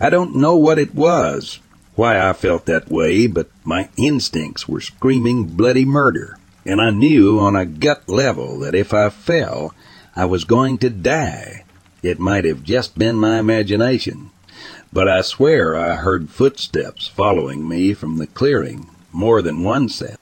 I 0.00 0.10
don't 0.10 0.34
know 0.34 0.56
what 0.56 0.80
it 0.80 0.92
was, 0.92 1.60
why 1.94 2.18
I 2.18 2.32
felt 2.32 2.66
that 2.66 2.90
way, 2.90 3.28
but 3.28 3.50
my 3.62 3.88
instincts 3.96 4.68
were 4.68 4.80
screaming 4.80 5.44
bloody 5.44 5.84
murder, 5.84 6.38
and 6.66 6.80
I 6.80 6.90
knew 6.90 7.38
on 7.38 7.54
a 7.54 7.64
gut 7.64 8.08
level 8.08 8.58
that 8.58 8.74
if 8.74 8.92
I 8.92 9.10
fell, 9.10 9.72
I 10.16 10.24
was 10.24 10.42
going 10.42 10.78
to 10.78 10.90
die. 10.90 11.66
It 12.02 12.18
might 12.18 12.46
have 12.46 12.64
just 12.64 12.96
been 12.96 13.16
my 13.16 13.38
imagination, 13.38 14.30
but 14.90 15.06
I 15.06 15.20
swear 15.20 15.76
I 15.76 15.96
heard 15.96 16.30
footsteps 16.30 17.06
following 17.06 17.68
me 17.68 17.92
from 17.92 18.16
the 18.16 18.26
clearing 18.26 18.88
more 19.12 19.42
than 19.42 19.62
one 19.62 19.90
set. 19.90 20.18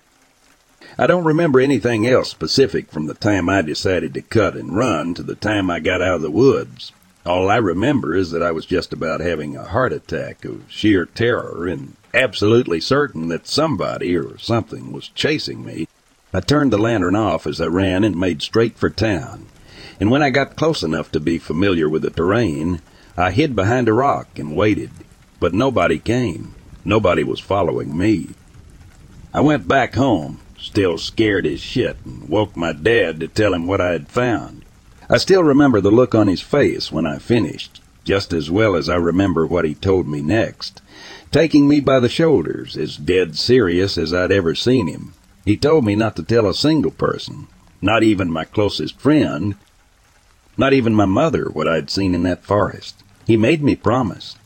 I 0.99 1.07
don't 1.07 1.25
remember 1.25 1.61
anything 1.61 2.05
else 2.05 2.31
specific 2.31 2.91
from 2.91 3.07
the 3.07 3.15
time 3.15 3.49
I 3.49 3.63
decided 3.63 4.13
to 4.15 4.23
cut 4.23 4.57
and 4.57 4.77
run 4.77 5.15
to 5.15 5.23
the 5.23 5.37
time 5.37 5.71
I 5.71 5.79
got 5.79 6.03
out 6.03 6.17
of 6.17 6.23
the 6.23 6.33
woods. 6.33 6.91
All 7.25 7.49
I 7.49 7.59
remember 7.59 8.17
is 8.17 8.33
that 8.33 8.43
I 8.43 8.51
was 8.51 8.67
just 8.67 8.93
about 8.93 9.21
having 9.21 9.57
a 9.57 9.63
heart 9.63 9.93
attack 9.93 10.45
of 10.45 10.65
sheer 10.69 11.07
terror 11.07 11.69
and 11.69 11.95
absolutely 12.13 12.81
certain 12.81 13.29
that 13.29 13.47
somebody 13.47 14.17
or 14.17 14.37
something 14.39 14.91
was 14.91 15.11
chasing 15.11 15.65
me. 15.65 15.87
I 16.35 16.41
turned 16.41 16.73
the 16.73 16.79
lantern 16.79 17.15
off 17.15 17.47
as 17.47 17.61
I 17.61 17.67
ran 17.67 18.03
and 18.03 18.19
made 18.19 18.43
straight 18.43 18.77
for 18.77 18.91
town 18.91 19.47
and 20.01 20.11
when 20.11 20.23
I 20.23 20.31
got 20.31 20.57
close 20.57 20.83
enough 20.83 21.11
to 21.13 21.21
be 21.21 21.39
familiar 21.39 21.89
with 21.89 22.03
the 22.03 22.11
terrain, 22.11 22.81
I 23.17 23.33
hid 23.33 23.57
behind 23.57 23.89
a 23.89 23.93
rock 23.93 24.39
and 24.39 24.55
waited. 24.55 24.91
But 25.41 25.55
nobody 25.55 25.99
came. 25.99 26.55
Nobody 26.85 27.25
was 27.25 27.41
following 27.41 27.97
me. 27.97 28.29
I 29.35 29.41
went 29.41 29.69
back 29.69 29.95
home, 29.95 30.41
still 30.59 30.99
scared 30.99 31.47
as 31.47 31.61
shit, 31.61 31.97
and 32.05 32.29
woke 32.29 32.57
my 32.57 32.73
dad 32.73 33.21
to 33.21 33.29
tell 33.29 33.55
him 33.55 33.67
what 33.67 33.81
I 33.81 33.93
had 33.93 34.09
found. 34.09 34.65
I 35.11 35.19
still 35.19 35.43
remember 35.43 35.81
the 35.81 35.91
look 35.91 36.15
on 36.15 36.29
his 36.29 36.41
face 36.41 36.93
when 36.93 37.07
I 37.07 37.19
finished, 37.19 37.81
just 38.05 38.33
as 38.33 38.51
well 38.51 38.77
as 38.77 38.89
I 38.89 38.97
remember 38.97 39.47
what 39.47 39.65
he 39.65 39.75
told 39.75 40.07
me 40.07 40.23
next, 40.23 40.81
taking 41.31 41.69
me 41.69 41.81
by 41.81 42.01
the 42.01 42.09
shoulders, 42.09 42.77
as 42.77 42.97
dead 42.97 43.37
serious 43.37 43.99
as 43.99 44.15
I'd 44.15 44.33
ever 44.33 44.55
seen 44.55 44.87
him. 44.87 45.15
He 45.45 45.57
told 45.57 45.85
me 45.85 45.95
not 45.95 46.17
to 46.17 46.23
tell 46.23 46.47
a 46.47 46.55
single 46.55 46.91
person, 46.91 47.49
not 47.81 48.03
even 48.03 48.31
my 48.31 48.45
closest 48.45 48.99
friend, 48.99 49.55
not 50.59 50.73
even 50.73 50.93
my 50.93 51.07
mother, 51.07 51.45
what 51.45 51.69
I'd 51.69 51.89
seen 51.89 52.15
in 52.15 52.25
that 52.25 52.45
forest. 52.45 53.03
He 53.27 53.37
made 53.37 53.63
me 53.63 53.77
promise. 53.77 54.37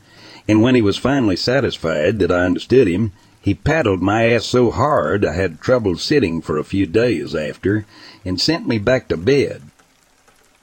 And 0.46 0.60
when 0.60 0.74
he 0.74 0.82
was 0.82 0.98
finally 0.98 1.36
satisfied 1.36 2.18
that 2.18 2.30
I 2.30 2.44
understood 2.44 2.86
him, 2.86 3.12
he 3.40 3.54
paddled 3.54 4.02
my 4.02 4.30
ass 4.30 4.44
so 4.44 4.70
hard 4.70 5.24
I 5.24 5.34
had 5.34 5.60
trouble 5.60 5.96
sitting 5.96 6.40
for 6.40 6.58
a 6.58 6.64
few 6.64 6.86
days 6.86 7.34
after, 7.34 7.86
and 8.24 8.40
sent 8.40 8.68
me 8.68 8.78
back 8.78 9.08
to 9.08 9.16
bed. 9.16 9.62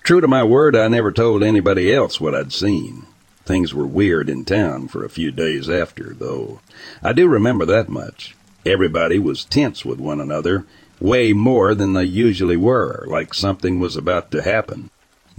True 0.04 0.22
to 0.22 0.28
my 0.28 0.44
word, 0.44 0.76
I 0.76 0.88
never 0.88 1.12
told 1.12 1.44
anybody 1.44 1.94
else 1.94 2.22
what 2.22 2.34
I'd 2.34 2.54
seen. 2.54 3.06
Things 3.46 3.74
were 3.74 3.86
weird 3.86 4.30
in 4.30 4.46
town 4.46 4.88
for 4.88 5.04
a 5.04 5.10
few 5.10 5.32
days 5.32 5.70
after, 5.70 6.14
though. 6.14 6.62
I 7.04 7.14
do 7.14 7.28
remember 7.28 7.66
that 7.66 7.90
much. 7.90 8.36
Everybody 8.66 9.20
was 9.20 9.44
tense 9.44 9.84
with 9.84 10.00
one 10.00 10.22
another, 10.22 10.66
way 11.00 11.34
more 11.34 11.74
than 11.76 11.94
they 11.94 12.04
usually 12.04 12.58
were, 12.58 13.06
like 13.08 13.34
something 13.34 13.80
was 13.80 13.98
about 13.98 14.32
to 14.32 14.42
happen. 14.42 14.90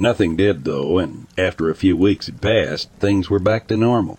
Nothing 0.01 0.35
did, 0.35 0.65
though, 0.65 0.97
and 0.97 1.27
after 1.37 1.69
a 1.69 1.75
few 1.75 1.95
weeks 1.95 2.25
had 2.25 2.41
passed, 2.41 2.91
things 2.99 3.29
were 3.29 3.39
back 3.39 3.69
to 3.69 3.77
normal. 3.77 4.19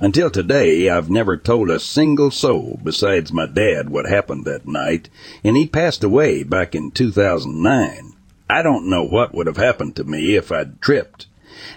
Until 0.00 0.30
today, 0.30 0.88
I've 0.88 1.10
never 1.10 1.36
told 1.36 1.68
a 1.68 1.78
single 1.78 2.30
soul 2.30 2.80
besides 2.82 3.30
my 3.30 3.44
dad 3.44 3.90
what 3.90 4.08
happened 4.08 4.46
that 4.46 4.66
night, 4.66 5.10
and 5.44 5.58
he 5.58 5.66
passed 5.66 6.02
away 6.02 6.42
back 6.42 6.74
in 6.74 6.90
2009. 6.90 8.14
I 8.48 8.62
don't 8.62 8.88
know 8.88 9.04
what 9.04 9.34
would 9.34 9.46
have 9.46 9.58
happened 9.58 9.94
to 9.96 10.04
me 10.04 10.36
if 10.36 10.50
I'd 10.50 10.80
tripped. 10.80 11.26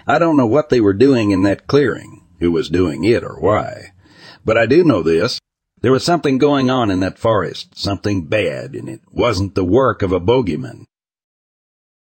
I 0.06 0.18
don't 0.18 0.38
know 0.38 0.46
what 0.46 0.70
they 0.70 0.80
were 0.80 0.94
doing 0.94 1.32
in 1.32 1.42
that 1.42 1.66
clearing, 1.66 2.22
who 2.40 2.50
was 2.50 2.70
doing 2.70 3.04
it 3.04 3.22
or 3.22 3.38
why. 3.38 3.92
But 4.42 4.56
I 4.56 4.64
do 4.64 4.84
know 4.84 5.02
this. 5.02 5.38
There 5.82 5.92
was 5.92 6.02
something 6.02 6.38
going 6.38 6.70
on 6.70 6.90
in 6.90 7.00
that 7.00 7.18
forest, 7.18 7.78
something 7.78 8.24
bad, 8.24 8.74
and 8.74 8.88
it 8.88 9.02
wasn't 9.12 9.54
the 9.54 9.64
work 9.66 10.00
of 10.00 10.12
a 10.12 10.20
bogeyman. 10.20 10.86